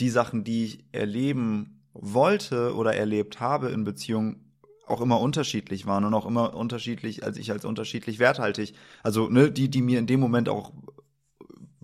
[0.00, 4.44] die Sachen, die ich erleben wollte oder erlebt habe in Beziehungen,
[4.86, 8.74] auch immer unterschiedlich waren und auch immer unterschiedlich, als ich als unterschiedlich werthaltig.
[9.02, 10.72] Also, ne, die, die mir in dem Moment auch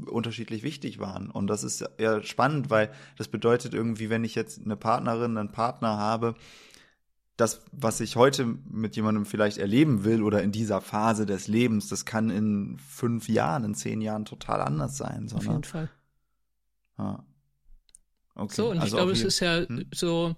[0.06, 1.30] unterschiedlich wichtig waren.
[1.30, 5.52] Und das ist ja spannend, weil das bedeutet irgendwie, wenn ich jetzt eine Partnerin, einen
[5.52, 6.34] Partner habe,
[7.36, 11.88] das, was ich heute mit jemandem vielleicht erleben will oder in dieser Phase des Lebens,
[11.88, 15.28] das kann in fünf Jahren, in zehn Jahren total anders sein.
[15.34, 15.90] Auf jeden Fall.
[16.96, 17.24] Ja.
[18.36, 18.54] Okay.
[18.54, 19.86] So, und also ich glaube, es ist ja hm?
[19.92, 20.36] so,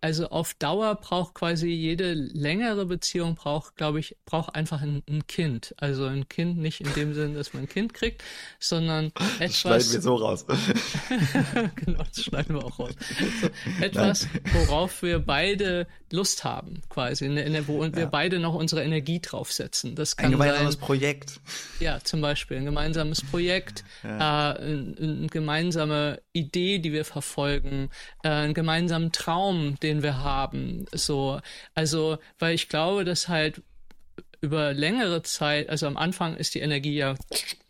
[0.00, 5.26] also auf Dauer braucht quasi jede längere Beziehung braucht, glaube ich, braucht einfach ein, ein,
[5.26, 5.74] Kind.
[5.78, 8.22] Also ein Kind nicht in dem Sinne, dass man ein Kind kriegt,
[8.58, 9.58] sondern etwas.
[9.58, 10.46] Schneiden wir so raus.
[11.76, 12.94] genau, das schneiden wir auch raus.
[13.40, 13.48] So,
[13.80, 14.42] etwas, Nein.
[14.52, 17.94] worauf wir beide Lust haben, quasi, in der, wo ja.
[17.94, 19.94] wir beide noch unsere Energie draufsetzen.
[19.94, 21.40] Das kann ein gemeinsames sein, Projekt.
[21.80, 24.52] Ja, zum Beispiel ein gemeinsames Projekt, ja.
[24.52, 27.90] äh, eine ein gemeinsame Idee, die wir verfolgen,
[28.22, 29.41] äh, einen gemeinsamen Traum,
[29.82, 30.86] den wir haben.
[30.92, 31.40] So,
[31.74, 33.62] also, weil ich glaube, dass halt
[34.40, 37.14] über längere Zeit, also am Anfang ist die Energie ja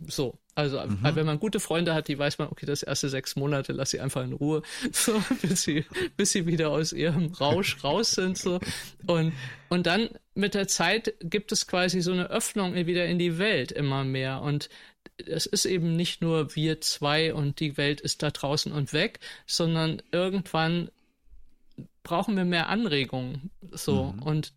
[0.06, 0.98] so also mhm.
[1.02, 4.00] wenn man gute Freunde hat, die weiß man, okay, das erste sechs Monate lass sie
[4.00, 4.62] einfach in Ruhe,
[4.92, 5.84] so bis sie
[6.16, 8.60] bis sie wieder aus ihrem Rausch raus sind so
[9.06, 9.32] und
[9.70, 13.72] und dann mit der Zeit gibt es quasi so eine Öffnung wieder in die Welt
[13.72, 14.68] immer mehr und
[15.26, 19.20] es ist eben nicht nur wir zwei und die Welt ist da draußen und weg,
[19.46, 20.90] sondern irgendwann
[22.02, 24.22] brauchen wir mehr Anregungen so mhm.
[24.22, 24.52] und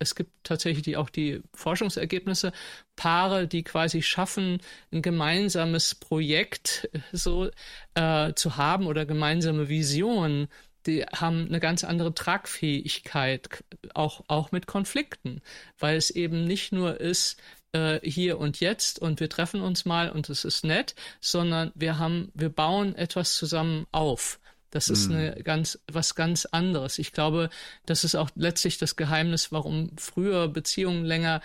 [0.00, 2.52] es gibt tatsächlich auch die Forschungsergebnisse,
[2.96, 4.60] Paare, die quasi schaffen,
[4.90, 7.50] ein gemeinsames Projekt äh, so
[7.94, 10.48] äh, zu haben oder gemeinsame Visionen,
[10.86, 13.62] die haben eine ganz andere Tragfähigkeit,
[13.94, 15.42] auch, auch mit Konflikten,
[15.78, 17.38] weil es eben nicht nur ist,
[17.72, 21.98] äh, hier und jetzt und wir treffen uns mal und es ist nett, sondern wir
[21.98, 24.40] haben, wir bauen etwas zusammen auf.
[24.70, 25.16] Das ist mhm.
[25.16, 26.98] eine ganz, was ganz anderes.
[26.98, 27.50] Ich glaube,
[27.86, 31.40] das ist auch letztlich das Geheimnis, warum früher Beziehungen länger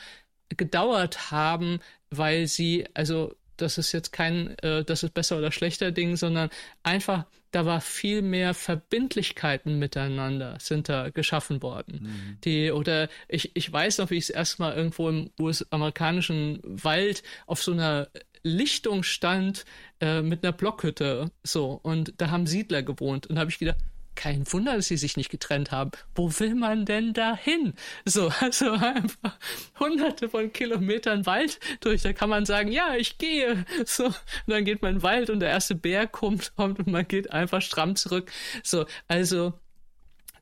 [0.50, 5.92] gedauert haben, weil sie, also das ist jetzt kein, äh, das ist besser oder schlechter
[5.92, 6.50] Ding, sondern
[6.84, 12.02] einfach, da war viel mehr Verbindlichkeiten miteinander, sind da geschaffen worden.
[12.04, 12.38] Mhm.
[12.44, 17.64] Die, oder ich, ich weiß noch, wie ich es erstmal irgendwo im US-amerikanischen Wald auf
[17.64, 18.10] so einer
[18.46, 19.66] Lichtung stand
[20.00, 21.32] äh, mit einer Blockhütte.
[21.44, 23.28] So, und da haben Siedler gewohnt.
[23.28, 23.80] Und habe ich gedacht,
[24.16, 25.92] kein Wunder, dass sie sich nicht getrennt haben.
[26.16, 27.74] Wo will man denn da hin?
[28.06, 29.38] So, also einfach
[29.80, 32.02] hunderte von Kilometern Wald durch.
[32.02, 33.66] Da kann man sagen, ja, ich gehe.
[33.86, 34.16] So, und
[34.48, 37.32] dann geht man in den Wald und der erste Bär kommt, kommt und man geht
[37.32, 38.32] einfach stramm zurück.
[38.64, 39.54] So, also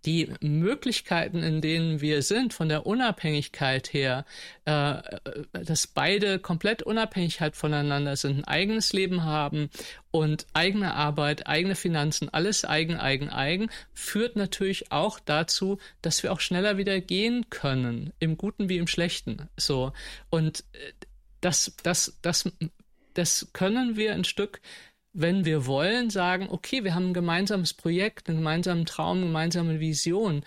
[0.06, 4.26] die Möglichkeiten, in denen wir sind, von der Unabhängigkeit her,
[4.66, 4.96] äh,
[5.52, 9.70] dass beide komplett unabhängig halt voneinander sind, ein eigenes Leben haben
[10.12, 16.34] und eigene Arbeit, eigene Finanzen, alles eigen, eigen, eigen, führt natürlich auch dazu, dass wir
[16.34, 19.50] auch schneller wieder gehen können, im Guten wie im Schlechten.
[19.58, 19.94] So.
[20.30, 20.94] Und äh,
[21.42, 22.52] das, das, das,
[23.14, 24.62] das können wir ein Stück
[25.14, 29.80] wenn wir wollen, sagen, okay, wir haben ein gemeinsames Projekt, einen gemeinsamen Traum, eine gemeinsame
[29.80, 30.44] Vision,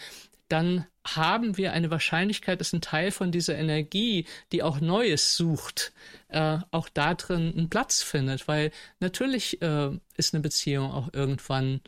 [0.48, 5.92] dann haben wir eine Wahrscheinlichkeit, dass ein Teil von dieser Energie, die auch Neues sucht,
[6.28, 8.48] äh, auch da drin einen Platz findet.
[8.48, 11.80] Weil natürlich äh, ist eine Beziehung auch irgendwann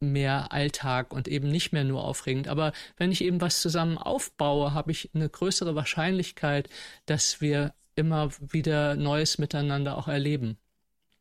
[0.00, 2.48] mehr Alltag und eben nicht mehr nur aufregend.
[2.48, 6.68] Aber wenn ich eben was zusammen aufbaue, habe ich eine größere Wahrscheinlichkeit,
[7.06, 10.58] dass wir immer wieder Neues miteinander auch erleben.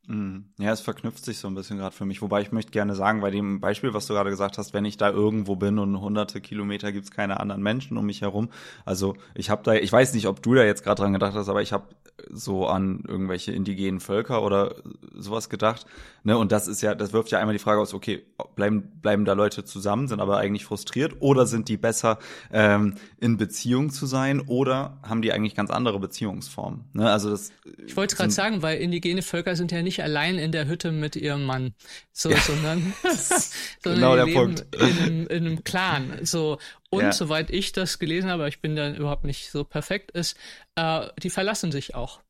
[0.07, 0.45] Mhm.
[0.59, 2.21] Ja, es verknüpft sich so ein bisschen gerade für mich.
[2.21, 4.97] Wobei ich möchte gerne sagen, bei dem Beispiel, was du gerade gesagt hast, wenn ich
[4.97, 8.49] da irgendwo bin und hunderte Kilometer gibt's keine anderen Menschen um mich herum.
[8.85, 11.47] Also ich habe da, ich weiß nicht, ob du da jetzt gerade dran gedacht hast,
[11.47, 11.85] aber ich habe
[12.29, 14.75] so an irgendwelche indigenen Völker oder
[15.15, 15.85] sowas gedacht.
[16.23, 16.37] Ne?
[16.37, 18.23] Und das ist ja, das wirft ja einmal die Frage aus, okay,
[18.55, 22.19] bleiben, bleiben da Leute zusammen, sind aber eigentlich frustriert oder sind die besser
[22.51, 26.85] ähm, in Beziehung zu sein oder haben die eigentlich ganz andere Beziehungsformen?
[26.93, 27.09] Ne?
[27.09, 27.51] Also das.
[27.85, 31.15] Ich wollte gerade sagen, weil indigene Völker sind ja nicht allein in der Hütte mit
[31.15, 31.75] ihrem Mann,
[32.11, 32.37] so, ja.
[32.37, 32.93] sondern,
[33.83, 34.65] sondern genau der Punkt.
[34.75, 36.25] In, einem, in einem Clan.
[36.25, 36.57] So
[36.89, 37.11] und ja.
[37.11, 40.37] soweit ich das gelesen habe, ich bin da überhaupt nicht so perfekt, ist,
[40.75, 42.21] äh, die verlassen sich auch.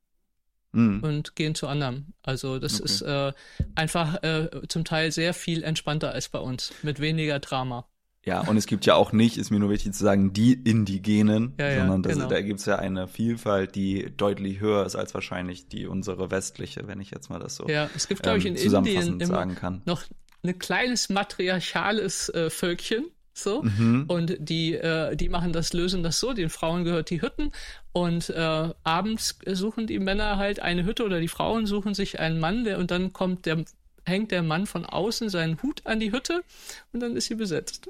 [0.72, 1.04] Mhm.
[1.04, 2.14] Und gehen zu anderen.
[2.24, 2.86] Also das okay.
[2.86, 3.34] ist äh,
[3.76, 7.88] einfach äh, zum Teil sehr viel entspannter als bei uns, mit weniger Drama.
[8.26, 11.54] Ja, und es gibt ja auch nicht, ist mir nur wichtig zu sagen, die Indigenen,
[11.60, 12.28] ja, sondern das, genau.
[12.30, 17.02] da gibt's ja eine Vielfalt, die deutlich höher ist als wahrscheinlich die unsere westliche, wenn
[17.02, 19.82] ich jetzt mal das so Ja, es gibt, glaube ich, in ähm, Indien sagen kann.
[19.86, 20.04] noch
[20.42, 24.06] ein kleines matriarchales äh, Völkchen, so mhm.
[24.08, 27.52] und die äh, die machen das lösen das so den Frauen gehört die Hütten
[27.92, 32.40] und äh, abends suchen die Männer halt eine Hütte oder die Frauen suchen sich einen
[32.40, 33.66] Mann der und dann kommt der
[34.06, 36.44] hängt der Mann von außen seinen Hut an die Hütte
[36.92, 37.90] und dann ist sie besetzt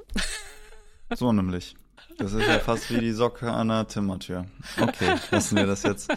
[1.14, 1.76] So nämlich.
[2.16, 4.46] Das ist ja fast wie die Socke an der Zimmertür.
[4.80, 6.12] Okay, lassen wir das jetzt,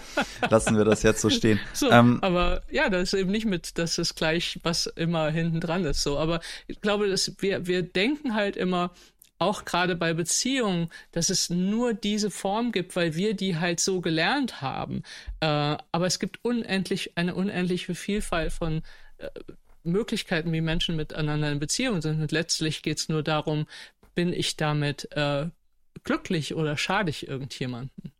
[0.50, 1.60] lassen wir das jetzt so stehen.
[1.74, 5.60] So, ähm, aber ja, das ist eben nicht mit, das ist gleich, was immer hinten
[5.60, 6.04] dran ist.
[6.04, 8.92] So, aber ich glaube, dass wir, wir denken halt immer,
[9.40, 14.02] auch gerade bei Beziehungen, dass es nur diese Form gibt, weil wir die halt so
[14.02, 15.04] gelernt haben.
[15.42, 18.82] Äh, aber es gibt unendlich, eine unendliche Vielfalt von
[19.20, 19.30] äh,
[19.88, 22.22] Möglichkeiten, wie Menschen miteinander in Beziehung sind.
[22.22, 23.66] Und letztlich geht es nur darum,
[24.16, 25.48] bin ich damit äh,
[26.04, 28.12] glücklich oder schade ich irgendjemanden?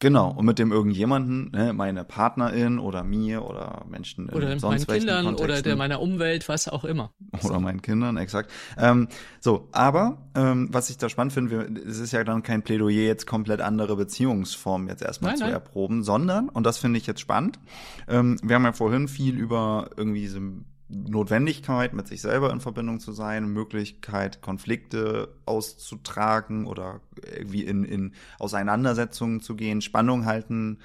[0.00, 4.86] Genau, und mit dem irgendjemanden, ne, meine Partnerin oder mir oder Menschen in oder sonst
[4.86, 5.50] meinen Kindern Kontexten.
[5.50, 7.14] oder der meiner Umwelt, was auch immer.
[7.42, 8.50] Oder meinen Kindern, exakt.
[8.76, 9.08] Ähm,
[9.40, 13.26] so, aber ähm, was ich da spannend finde, es ist ja dann kein Plädoyer, jetzt
[13.26, 15.54] komplett andere Beziehungsformen jetzt erstmal nein, zu nein.
[15.54, 17.58] erproben, sondern, und das finde ich jetzt spannend,
[18.06, 20.42] ähm, wir haben ja vorhin viel über irgendwie diese
[20.88, 27.00] Notwendigkeit, mit sich selber in Verbindung zu sein, Möglichkeit, Konflikte auszutragen oder
[27.36, 30.78] irgendwie in, in Auseinandersetzungen zu gehen, Spannung halten,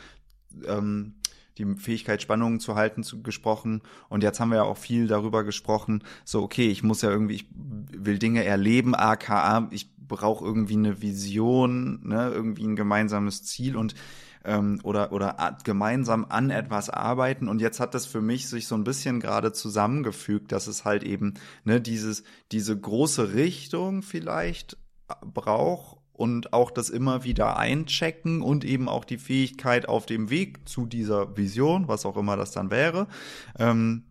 [0.66, 1.16] ähm,
[1.58, 3.82] die Fähigkeit, Spannungen zu halten, zu, gesprochen.
[4.08, 7.36] Und jetzt haben wir ja auch viel darüber gesprochen, so, okay, ich muss ja irgendwie,
[7.36, 13.76] ich will Dinge erleben, aka, ich brauche irgendwie eine Vision, ne, irgendwie ein gemeinsames Ziel
[13.76, 13.94] und
[14.46, 17.48] ähm, oder, oder gemeinsam an etwas arbeiten.
[17.48, 21.04] Und jetzt hat das für mich sich so ein bisschen gerade zusammengefügt, dass es halt
[21.04, 21.34] eben
[21.64, 24.78] ne, dieses, diese große Richtung vielleicht
[25.22, 30.68] braucht und auch das immer wieder einchecken und eben auch die Fähigkeit auf dem Weg
[30.68, 33.08] zu dieser Vision, was auch immer das dann wäre,
[33.58, 34.04] ähm,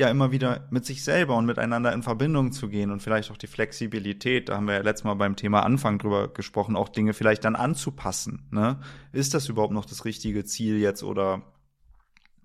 [0.00, 3.36] ja immer wieder mit sich selber und miteinander in Verbindung zu gehen und vielleicht auch
[3.36, 7.12] die Flexibilität, da haben wir ja letztes Mal beim Thema Anfang drüber gesprochen, auch Dinge
[7.12, 8.48] vielleicht dann anzupassen.
[8.50, 8.80] Ne?
[9.12, 11.42] Ist das überhaupt noch das richtige Ziel jetzt oder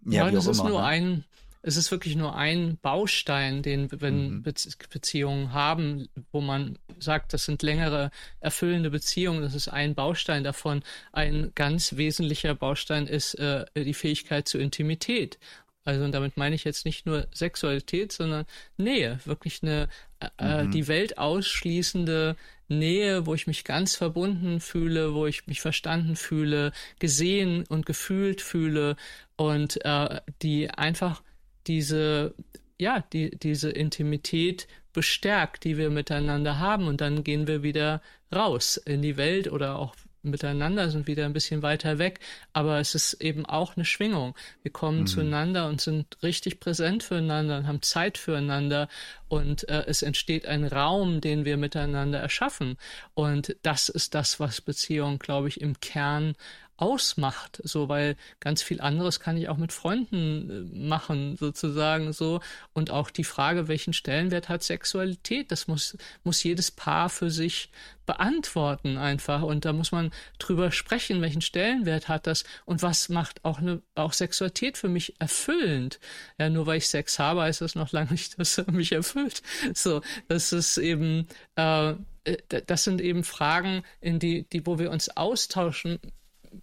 [0.06, 0.86] ja, ja das ist immer, nur ne?
[0.86, 1.26] ein,
[1.62, 4.43] es ist wirklich nur ein Baustein, den wenn mhm.
[4.43, 4.53] Be
[4.91, 10.84] Beziehungen haben, wo man sagt, das sind längere erfüllende Beziehungen, das ist ein Baustein davon.
[11.12, 15.39] Ein ganz wesentlicher Baustein ist äh, die Fähigkeit zur Intimität.
[15.86, 18.46] Also und damit meine ich jetzt nicht nur Sexualität, sondern
[18.78, 19.88] Nähe, wirklich eine
[20.20, 20.72] äh, äh, mhm.
[20.72, 22.36] die Welt ausschließende
[22.68, 28.42] Nähe, wo ich mich ganz verbunden fühle, wo ich mich verstanden fühle, gesehen und gefühlt
[28.42, 28.96] fühle.
[29.38, 31.22] Und äh, die einfach
[31.68, 32.34] diese
[32.78, 36.88] ja, die, diese Intimität bestärkt, die wir miteinander haben.
[36.88, 38.02] Und dann gehen wir wieder
[38.34, 42.19] raus in die Welt oder auch miteinander, sind wieder ein bisschen weiter weg,
[42.53, 44.36] aber es ist eben auch eine Schwingung.
[44.61, 45.07] Wir kommen mhm.
[45.07, 48.88] zueinander und sind richtig präsent füreinander und haben Zeit füreinander
[49.28, 52.78] und äh, es entsteht ein Raum, den wir miteinander erschaffen.
[53.13, 56.36] Und das ist das, was Beziehung, glaube ich, im Kern
[56.78, 62.41] ausmacht, so weil ganz viel anderes kann ich auch mit Freunden äh, machen sozusagen so
[62.73, 67.69] und auch die Frage, welchen Stellenwert hat Sexualität, das muss muss jedes Paar für sich
[68.05, 73.43] beantworten einfach und da muss man drüber sprechen, welchen Stellenwert hat das und was macht
[73.45, 75.99] auch eine auch Sexualität für mich erfüllend.
[76.38, 79.41] Ja, nur weil ich Sex habe, heißt das noch lange nicht, dass er mich erfüllt.
[79.73, 81.91] So, das ist eben äh,
[82.26, 85.99] äh das sind eben Fragen, in die, die, wo wir uns austauschen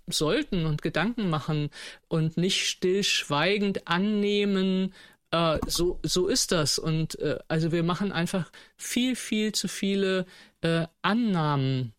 [0.08, 1.70] sollten und Gedanken machen
[2.08, 4.92] und nicht stillschweigend annehmen,
[5.32, 6.78] äh, so, so ist das.
[6.78, 10.26] Und äh, also wir machen einfach viel, viel zu viele
[10.60, 11.92] äh, Annahmen,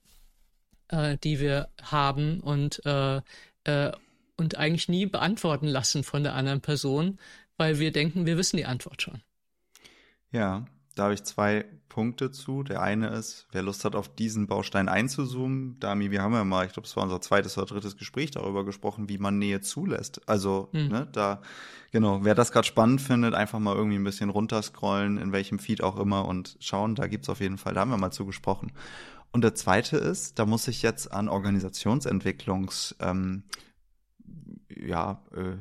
[0.90, 3.22] äh, die wir haben und, äh,
[3.66, 3.92] äh,
[4.38, 7.20] und eigentlich nie beantworten lassen von der anderen Person,
[7.58, 9.22] weil wir denken, wir wissen die Antwort schon.
[10.32, 10.66] Ja,
[10.96, 12.64] da habe ich zwei Punkte zu.
[12.64, 15.80] Der eine ist, wer Lust hat, auf diesen Baustein einzuzoomen.
[15.80, 18.66] Dami, wir haben ja mal, ich glaube, es war unser zweites oder drittes Gespräch darüber
[18.66, 20.28] gesprochen, wie man Nähe zulässt.
[20.28, 20.88] Also, hm.
[20.88, 21.42] ne, da,
[21.92, 25.84] genau, wer das gerade spannend findet, einfach mal irgendwie ein bisschen runterscrollen, in welchem Feed
[25.84, 28.72] auch immer und schauen, da gibt's auf jeden Fall, da haben wir mal zu gesprochen.
[29.32, 33.44] Und der zweite ist, da muss ich jetzt an Organisationsentwicklungs, ähm,
[34.70, 35.58] ja, äh,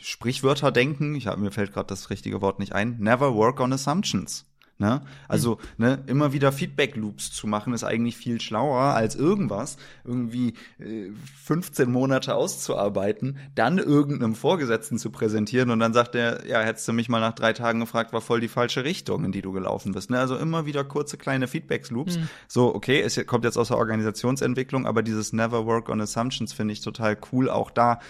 [0.00, 1.14] Sprichwörter denken.
[1.14, 2.98] Ich hab, mir fällt gerade das richtige Wort nicht ein.
[2.98, 4.46] Never work on assumptions.
[4.82, 5.00] Ne?
[5.28, 5.84] Also mhm.
[5.84, 11.12] ne, immer wieder Feedback-Loops zu machen, ist eigentlich viel schlauer als irgendwas, irgendwie äh,
[11.44, 16.92] 15 Monate auszuarbeiten, dann irgendeinem Vorgesetzten zu präsentieren und dann sagt er, ja, hättest du
[16.92, 19.92] mich mal nach drei Tagen gefragt, war voll die falsche Richtung, in die du gelaufen
[19.92, 20.10] bist.
[20.10, 20.18] Ne?
[20.18, 22.18] Also immer wieder kurze kleine Feedback-Loops.
[22.18, 22.28] Mhm.
[22.48, 26.72] So, okay, es kommt jetzt aus der Organisationsentwicklung, aber dieses Never Work on Assumptions finde
[26.72, 27.48] ich total cool.
[27.48, 28.00] Auch da,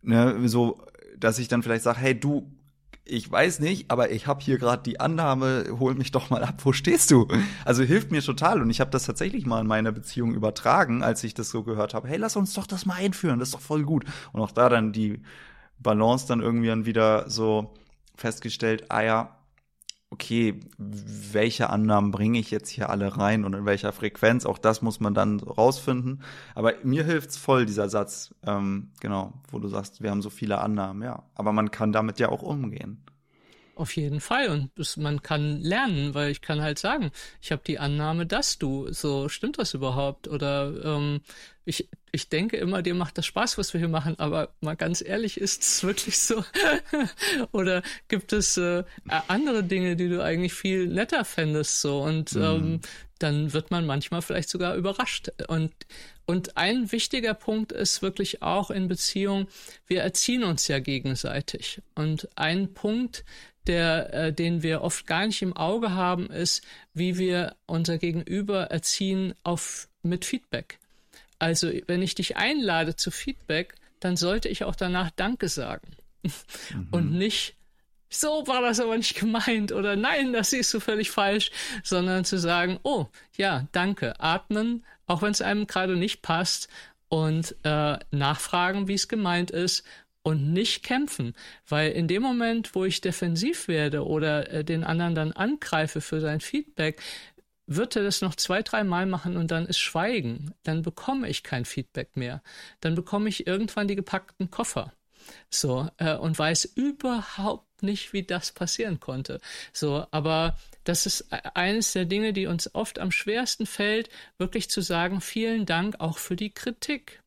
[0.00, 0.80] ne, so,
[1.18, 2.50] dass ich dann vielleicht sage, hey, du
[3.08, 6.60] ich weiß nicht, aber ich habe hier gerade die Annahme, hol mich doch mal ab,
[6.64, 7.26] wo stehst du?
[7.64, 11.24] Also hilft mir total und ich habe das tatsächlich mal in meiner Beziehung übertragen, als
[11.24, 12.08] ich das so gehört habe.
[12.08, 14.04] Hey, lass uns doch das mal einführen, das ist doch voll gut.
[14.32, 15.22] Und auch da dann die
[15.78, 17.74] Balance dann irgendwie dann wieder so
[18.14, 19.37] festgestellt, ah ja,
[20.10, 24.80] okay, welche Annahmen bringe ich jetzt hier alle rein und in welcher Frequenz, auch das
[24.80, 26.22] muss man dann rausfinden.
[26.54, 30.58] Aber mir hilft's voll, dieser Satz, ähm, genau, wo du sagst, wir haben so viele
[30.58, 31.24] Annahmen, ja.
[31.34, 33.04] Aber man kann damit ja auch umgehen.
[33.74, 34.48] Auf jeden Fall.
[34.48, 38.58] Und das, man kann lernen, weil ich kann halt sagen, ich habe die Annahme, dass
[38.58, 40.26] du, so stimmt das überhaupt?
[40.26, 41.20] Oder ähm,
[41.64, 45.02] ich, ich denke immer, dir macht das Spaß, was wir hier machen, aber mal ganz
[45.02, 46.44] ehrlich, ist es wirklich so?
[47.52, 48.84] Oder gibt es äh,
[49.28, 51.80] andere Dinge, die du eigentlich viel netter fändest?
[51.80, 52.42] So und mhm.
[52.42, 52.80] ähm,
[53.18, 55.30] dann wird man manchmal vielleicht sogar überrascht.
[55.48, 55.72] Und,
[56.26, 59.48] und ein wichtiger Punkt ist wirklich auch in Beziehung,
[59.86, 61.82] wir erziehen uns ja gegenseitig.
[61.94, 63.24] Und ein Punkt,
[63.66, 68.64] der, äh, den wir oft gar nicht im Auge haben, ist, wie wir unser Gegenüber
[68.64, 70.78] erziehen auf, mit Feedback.
[71.38, 75.88] Also, wenn ich dich einlade zu Feedback, dann sollte ich auch danach Danke sagen.
[76.22, 76.88] Mhm.
[76.90, 77.56] Und nicht,
[78.10, 81.50] so war das aber nicht gemeint oder nein, das siehst du völlig falsch,
[81.82, 86.68] sondern zu sagen, oh, ja, danke, atmen, auch wenn es einem gerade nicht passt
[87.08, 89.84] und äh, nachfragen, wie es gemeint ist
[90.22, 91.34] und nicht kämpfen.
[91.66, 96.20] Weil in dem Moment, wo ich defensiv werde oder äh, den anderen dann angreife für
[96.20, 97.00] sein Feedback,
[97.68, 100.54] wird er das noch zwei, drei Mal machen und dann ist Schweigen.
[100.64, 102.42] Dann bekomme ich kein Feedback mehr.
[102.80, 104.92] Dann bekomme ich irgendwann die gepackten Koffer.
[105.50, 109.40] So, äh, und weiß überhaupt nicht, wie das passieren konnte.
[109.72, 114.08] So, aber das ist e-, eines der Dinge, die uns oft am schwersten fällt,
[114.38, 117.22] wirklich zu sagen, vielen Dank auch für die Kritik.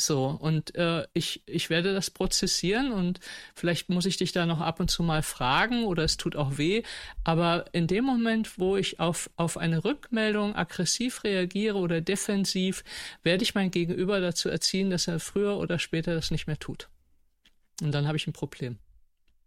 [0.00, 3.18] So, und äh, ich, ich werde das prozessieren und
[3.56, 6.56] vielleicht muss ich dich da noch ab und zu mal fragen oder es tut auch
[6.56, 6.84] weh.
[7.24, 12.84] Aber in dem Moment, wo ich auf, auf eine Rückmeldung aggressiv reagiere oder defensiv,
[13.24, 16.88] werde ich mein Gegenüber dazu erziehen, dass er früher oder später das nicht mehr tut.
[17.82, 18.78] Und dann habe ich ein Problem.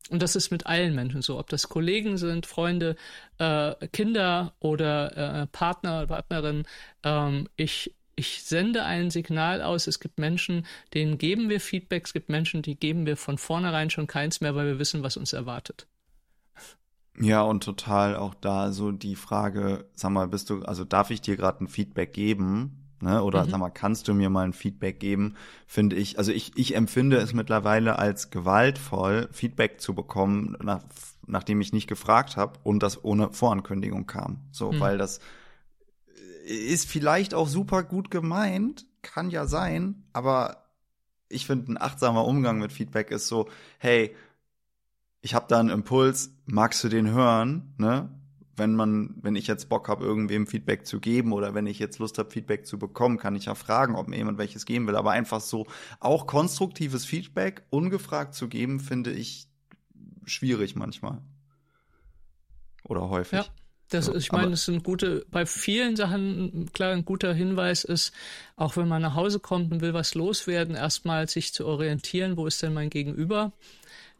[0.09, 2.97] Und das ist mit allen Menschen so, ob das Kollegen sind, Freunde,
[3.37, 6.65] äh, Kinder oder äh, Partner, Partnerin.
[7.03, 9.87] Ähm, ich, ich sende ein Signal aus.
[9.87, 12.05] Es gibt Menschen, denen geben wir Feedback.
[12.05, 15.17] Es gibt Menschen, die geben wir von vornherein schon keins mehr, weil wir wissen, was
[15.17, 15.87] uns erwartet.
[17.19, 21.21] Ja, und total auch da so die Frage, sag mal, bist du, also darf ich
[21.21, 22.87] dir gerade ein Feedback geben?
[23.01, 23.23] Ne?
[23.23, 23.49] Oder mhm.
[23.49, 25.35] sag mal, kannst du mir mal ein Feedback geben?
[25.65, 30.83] Finde ich, also ich, ich empfinde es mittlerweile als gewaltvoll, Feedback zu bekommen, nach,
[31.25, 34.41] nachdem ich nicht gefragt habe und das ohne Vorankündigung kam.
[34.51, 34.79] So, mhm.
[34.79, 35.19] weil das
[36.45, 40.65] ist vielleicht auch super gut gemeint, kann ja sein, aber
[41.29, 44.15] ich finde, ein achtsamer Umgang mit Feedback ist so, hey,
[45.21, 48.09] ich habe da einen Impuls, magst du den hören, ne?
[48.57, 51.99] Wenn man, wenn ich jetzt Bock habe, irgendwem Feedback zu geben oder wenn ich jetzt
[51.99, 54.97] Lust habe, Feedback zu bekommen, kann ich ja fragen, ob mir jemand welches geben will.
[54.97, 55.67] Aber einfach so
[55.99, 59.47] auch konstruktives Feedback ungefragt zu geben, finde ich
[60.25, 61.21] schwierig manchmal.
[62.83, 63.39] Oder häufig.
[63.39, 63.45] Ja.
[63.91, 68.13] Das, so, ich meine, es sind gute, bei vielen Sachen, klar, ein guter Hinweis ist,
[68.55, 72.47] auch wenn man nach Hause kommt und will was loswerden, erstmal sich zu orientieren, wo
[72.47, 73.51] ist denn mein Gegenüber?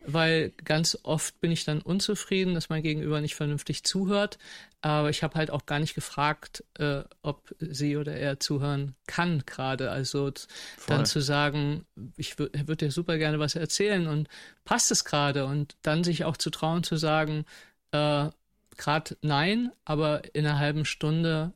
[0.06, 4.40] Weil ganz oft bin ich dann unzufrieden, dass mein Gegenüber nicht vernünftig zuhört.
[4.82, 9.44] Aber ich habe halt auch gar nicht gefragt, äh, ob sie oder er zuhören kann
[9.46, 9.92] gerade.
[9.92, 10.32] Also
[10.78, 10.98] Voll.
[10.98, 11.86] dann zu sagen,
[12.18, 14.28] ich würde dir super gerne was erzählen und
[14.66, 15.46] passt es gerade?
[15.46, 17.46] Und dann sich auch zu trauen zu sagen,
[17.92, 18.30] äh,
[18.78, 21.54] gerade nein, aber in einer halben Stunde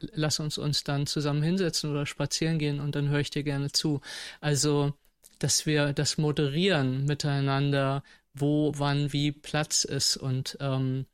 [0.00, 3.70] lass uns uns dann zusammen hinsetzen oder spazieren gehen und dann höre ich dir gerne
[3.72, 4.00] zu.
[4.40, 4.94] Also,
[5.38, 8.02] dass wir das moderieren miteinander,
[8.34, 11.06] wo, wann, wie Platz ist und ähm,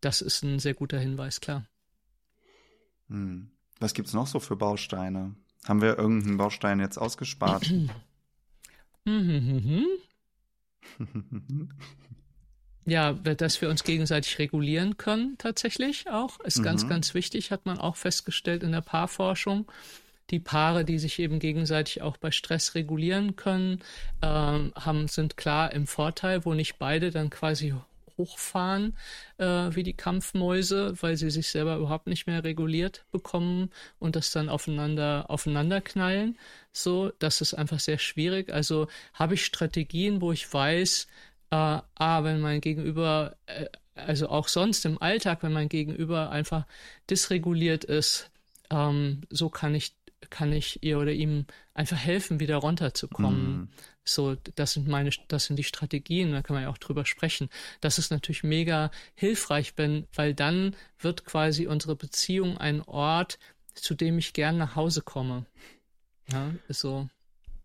[0.00, 1.66] das ist ein sehr guter Hinweis, klar.
[3.08, 3.50] Hm.
[3.78, 5.34] Was gibt's noch so für Bausteine?
[5.66, 7.72] Haben wir irgendeinen Baustein jetzt ausgespart?
[12.86, 16.64] ja, dass wir uns gegenseitig regulieren können, tatsächlich auch, ist mhm.
[16.64, 19.70] ganz, ganz wichtig, hat man auch festgestellt in der Paarforschung.
[20.30, 23.80] Die Paare, die sich eben gegenseitig auch bei Stress regulieren können,
[24.22, 27.74] ähm, haben, sind klar im Vorteil, wo nicht beide dann quasi
[28.20, 28.96] hochfahren
[29.38, 34.30] äh, wie die Kampfmäuse, weil sie sich selber überhaupt nicht mehr reguliert bekommen und das
[34.30, 36.38] dann aufeinander aufeinander knallen.
[36.72, 38.52] So, das ist einfach sehr schwierig.
[38.52, 41.08] Also habe ich Strategien, wo ich weiß,
[41.50, 46.66] äh, ah, wenn mein Gegenüber, äh, also auch sonst im Alltag, wenn mein Gegenüber einfach
[47.08, 48.30] dysreguliert ist,
[48.70, 49.94] ähm, so kann ich
[50.28, 53.62] kann ich ihr oder ihm einfach helfen, wieder runterzukommen.
[53.62, 53.68] Mm.
[54.04, 57.48] So, das sind meine, das sind die Strategien, da kann man ja auch drüber sprechen.
[57.80, 63.38] Das ist natürlich mega hilfreich, wenn, weil dann wird quasi unsere Beziehung ein Ort,
[63.74, 65.46] zu dem ich gern nach Hause komme.
[66.30, 67.08] Ja, ist so.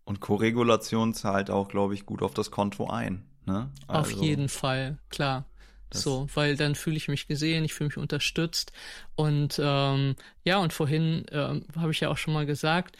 [0.04, 3.24] Und Koregulation zahlt auch, glaube ich, gut auf das Konto ein.
[3.46, 3.70] Ne?
[3.86, 5.46] Also, Auf jeden Fall, klar.
[5.92, 8.72] So, weil dann fühle ich mich gesehen, ich fühle mich unterstützt.
[9.14, 12.96] Und ähm, ja, und vorhin ähm, habe ich ja auch schon mal gesagt,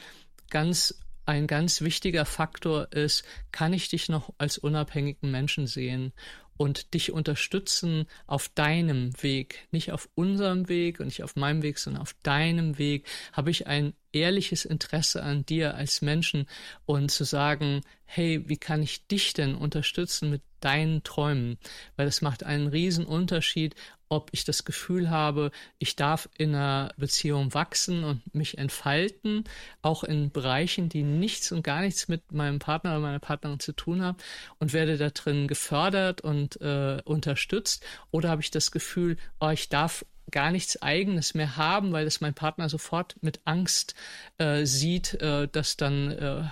[0.48, 6.12] ganz ein ganz wichtiger Faktor ist, kann ich dich noch als unabhängigen Menschen sehen?
[6.56, 11.78] und dich unterstützen auf deinem Weg, nicht auf unserem Weg und nicht auf meinem Weg,
[11.78, 16.46] sondern auf deinem Weg, habe ich ein ehrliches Interesse an dir als Menschen
[16.86, 21.58] und zu sagen, hey, wie kann ich dich denn unterstützen mit deinen Träumen?
[21.96, 23.74] Weil das macht einen riesen Unterschied,
[24.08, 29.44] ob ich das Gefühl habe, ich darf in einer Beziehung wachsen und mich entfalten,
[29.82, 33.72] auch in Bereichen, die nichts und gar nichts mit meinem Partner oder meiner Partnerin zu
[33.72, 34.18] tun haben
[34.60, 39.68] und werde da drin gefördert und äh, unterstützt, oder habe ich das Gefühl, oh, ich
[39.68, 43.94] darf gar nichts Eigenes mehr haben, weil das mein Partner sofort mit Angst
[44.38, 46.44] äh, sieht, äh, dass dann äh,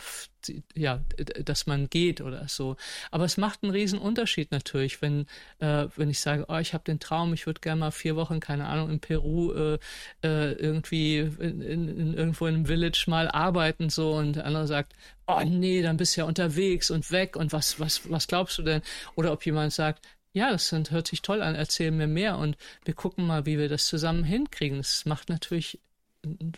[0.74, 1.00] ja,
[1.44, 2.76] dass man geht oder so.
[3.10, 5.26] Aber es macht einen riesen Unterschied natürlich, wenn,
[5.60, 8.40] äh, wenn ich sage, oh, ich habe den Traum, ich würde gerne mal vier Wochen,
[8.40, 9.78] keine Ahnung, in Peru äh,
[10.22, 14.66] äh, irgendwie in, in, in, irgendwo in einem Village mal arbeiten so und der andere
[14.66, 14.92] sagt,
[15.26, 18.62] oh nee, dann bist du ja unterwegs und weg und was, was, was glaubst du
[18.62, 18.82] denn?
[19.14, 20.04] Oder ob jemand sagt,
[20.34, 23.56] ja, das sind, hört sich toll an, erzähl mir mehr und wir gucken mal, wie
[23.56, 24.78] wir das zusammen hinkriegen.
[24.78, 25.80] Das macht natürlich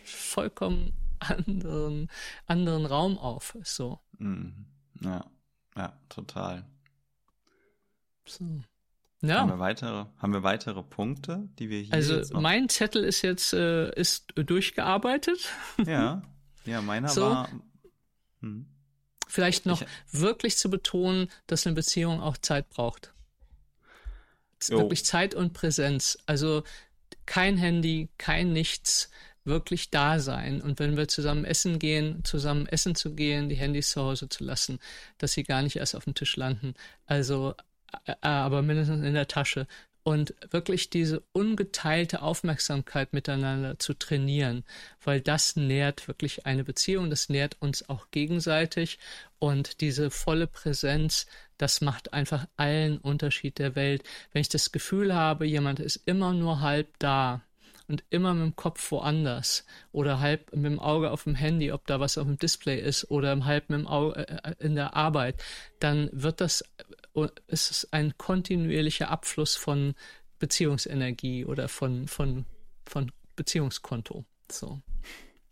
[0.03, 2.11] vollkommen anderen,
[2.47, 3.57] anderen Raum auf.
[3.63, 4.01] So.
[4.19, 4.65] Mhm.
[5.03, 5.27] Ja,
[5.77, 6.65] ja, total.
[8.25, 8.45] So.
[9.21, 9.41] Ja.
[9.41, 13.53] Haben wir weitere, haben wir weitere Punkte, die wir hier Also mein Zettel ist jetzt
[13.53, 15.51] äh, ist durchgearbeitet.
[15.87, 16.23] Ja,
[16.65, 17.23] ja, meiner so.
[17.23, 17.49] war.
[18.41, 18.67] Hm.
[19.29, 23.13] Vielleicht noch ich, wirklich zu betonen, dass eine Beziehung auch Zeit braucht.
[24.71, 26.19] Wirklich Zeit und Präsenz.
[26.27, 26.63] Also
[27.27, 29.11] kein Handy, kein Nichts
[29.47, 30.61] wirklich da sein.
[30.61, 34.45] Und wenn wir zusammen essen gehen, zusammen essen zu gehen, die Handys zu Hause zu
[34.45, 34.81] lassen,
[35.19, 36.75] dass sie gar nicht erst auf dem Tisch landen.
[37.07, 37.55] Also,
[38.07, 39.67] äh, äh, aber mindestens in der Tasche.
[40.03, 44.65] Und wirklich diese ungeteilte Aufmerksamkeit miteinander zu trainieren,
[45.03, 48.99] weil das nährt wirklich eine Beziehung, das nährt uns auch gegenseitig.
[49.41, 51.27] Und diese volle Präsenz,
[51.59, 54.03] das macht einfach allen Unterschied der Welt.
[54.33, 57.43] Wenn ich das Gefühl habe, jemand ist immer nur halb da,
[57.89, 61.87] und immer mit dem Kopf woanders oder halb mit dem Auge auf dem Handy, ob
[61.87, 65.43] da was auf dem Display ist oder halb mit dem Auge äh, in der Arbeit,
[65.79, 66.63] dann wird das,
[67.15, 69.95] äh, ist es ein kontinuierlicher Abfluss von
[70.39, 72.45] Beziehungsenergie oder von, von,
[72.85, 74.25] von Beziehungskonto.
[74.51, 74.81] So.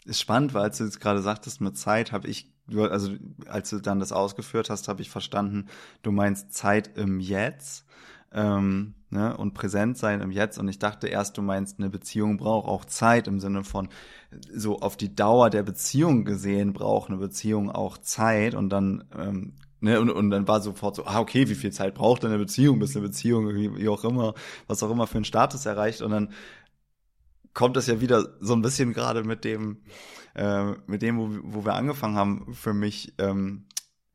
[0.04, 3.12] Ist spannend, weil als du jetzt gerade sagtest, mit Zeit habe ich, also
[3.46, 5.66] als du dann das ausgeführt hast, habe ich verstanden,
[6.02, 7.84] du meinst Zeit im Jetzt
[8.32, 10.58] ähm, ne, und präsent sein im Jetzt.
[10.58, 13.88] Und ich dachte erst, du meinst, eine Beziehung braucht auch Zeit im Sinne von
[14.52, 19.54] so auf die Dauer der Beziehung gesehen braucht eine Beziehung auch Zeit und dann ähm,
[19.84, 22.78] Ne, und, und dann war sofort so, ah, okay, wie viel Zeit braucht eine Beziehung,
[22.78, 24.32] bis eine Beziehung, wie, wie auch immer,
[24.66, 26.00] was auch immer für einen Status erreicht.
[26.00, 26.30] Und dann
[27.54, 29.78] kommt das ja wieder so ein bisschen gerade mit dem,
[30.34, 33.66] äh, mit dem, wo, wo wir angefangen haben, für mich ähm,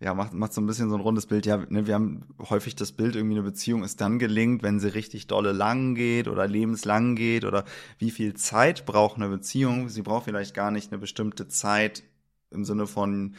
[0.01, 1.45] ja, macht, macht so ein bisschen so ein rundes Bild.
[1.45, 4.93] Ja, ne, wir haben häufig das Bild, irgendwie eine Beziehung ist dann gelingt, wenn sie
[4.93, 7.65] richtig dolle lang geht oder lebenslang geht oder
[7.97, 9.89] wie viel Zeit braucht eine Beziehung.
[9.89, 12.03] Sie braucht vielleicht gar nicht eine bestimmte Zeit
[12.49, 13.35] im Sinne von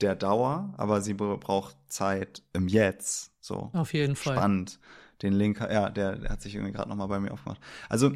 [0.00, 3.32] der Dauer, aber sie braucht Zeit im Jetzt.
[3.40, 3.70] So.
[3.72, 4.36] Auf jeden Fall.
[4.36, 4.78] Spannend.
[5.22, 7.60] Den Link, ja, der, der hat sich irgendwie gerade nochmal bei mir aufgemacht.
[7.88, 8.12] Also,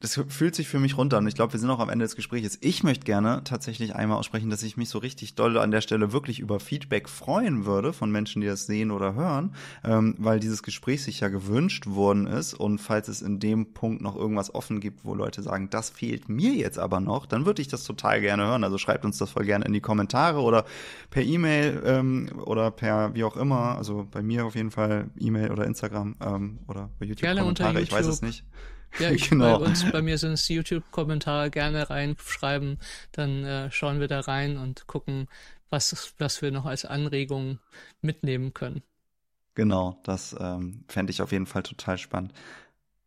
[0.00, 2.14] das fühlt sich für mich runter und ich glaube, wir sind auch am Ende des
[2.14, 2.56] Gesprächs.
[2.60, 6.12] Ich möchte gerne tatsächlich einmal aussprechen, dass ich mich so richtig doll an der Stelle
[6.12, 10.62] wirklich über Feedback freuen würde von Menschen, die das sehen oder hören, ähm, weil dieses
[10.62, 14.78] Gespräch sich ja gewünscht worden ist und falls es in dem Punkt noch irgendwas offen
[14.78, 18.20] gibt, wo Leute sagen, das fehlt mir jetzt aber noch, dann würde ich das total
[18.20, 18.62] gerne hören.
[18.62, 20.64] Also schreibt uns das voll gerne in die Kommentare oder
[21.10, 23.76] per E-Mail ähm, oder per wie auch immer.
[23.76, 27.70] Also bei mir auf jeden Fall E-Mail oder Instagram ähm, oder bei YouTube gerne Kommentare.
[27.70, 27.88] YouTube.
[27.88, 28.44] Ich weiß es nicht.
[28.98, 29.58] Ja, ich, genau.
[29.58, 32.78] bei uns, bei mir sind es YouTube-Kommentare gerne reinschreiben,
[33.12, 35.28] dann äh, schauen wir da rein und gucken,
[35.70, 37.58] was, was wir noch als Anregung
[38.00, 38.82] mitnehmen können.
[39.54, 42.32] Genau, das ähm, fände ich auf jeden Fall total spannend.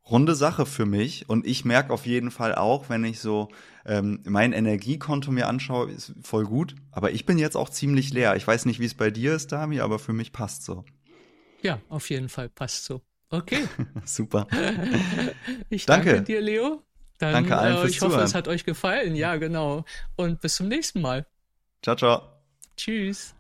[0.10, 3.50] Runde Sache für mich und ich merke auf jeden Fall auch, wenn ich so
[3.86, 8.36] ähm, mein Energiekonto mir anschaue, ist voll gut, aber ich bin jetzt auch ziemlich leer.
[8.36, 10.84] Ich weiß nicht, wie es bei dir ist, Dami, aber für mich passt so.
[11.62, 13.02] Ja, auf jeden Fall passt so.
[13.32, 13.68] Okay.
[14.06, 14.46] Super.
[15.70, 16.84] Ich danke, danke dir, Leo.
[17.18, 18.26] Dann, danke allen äh, fürs Ich hoffe, Zuhören.
[18.26, 19.16] es hat euch gefallen.
[19.16, 19.86] Ja, genau.
[20.16, 21.26] Und bis zum nächsten Mal.
[21.82, 22.22] Ciao, ciao.
[22.76, 23.34] Tschüss.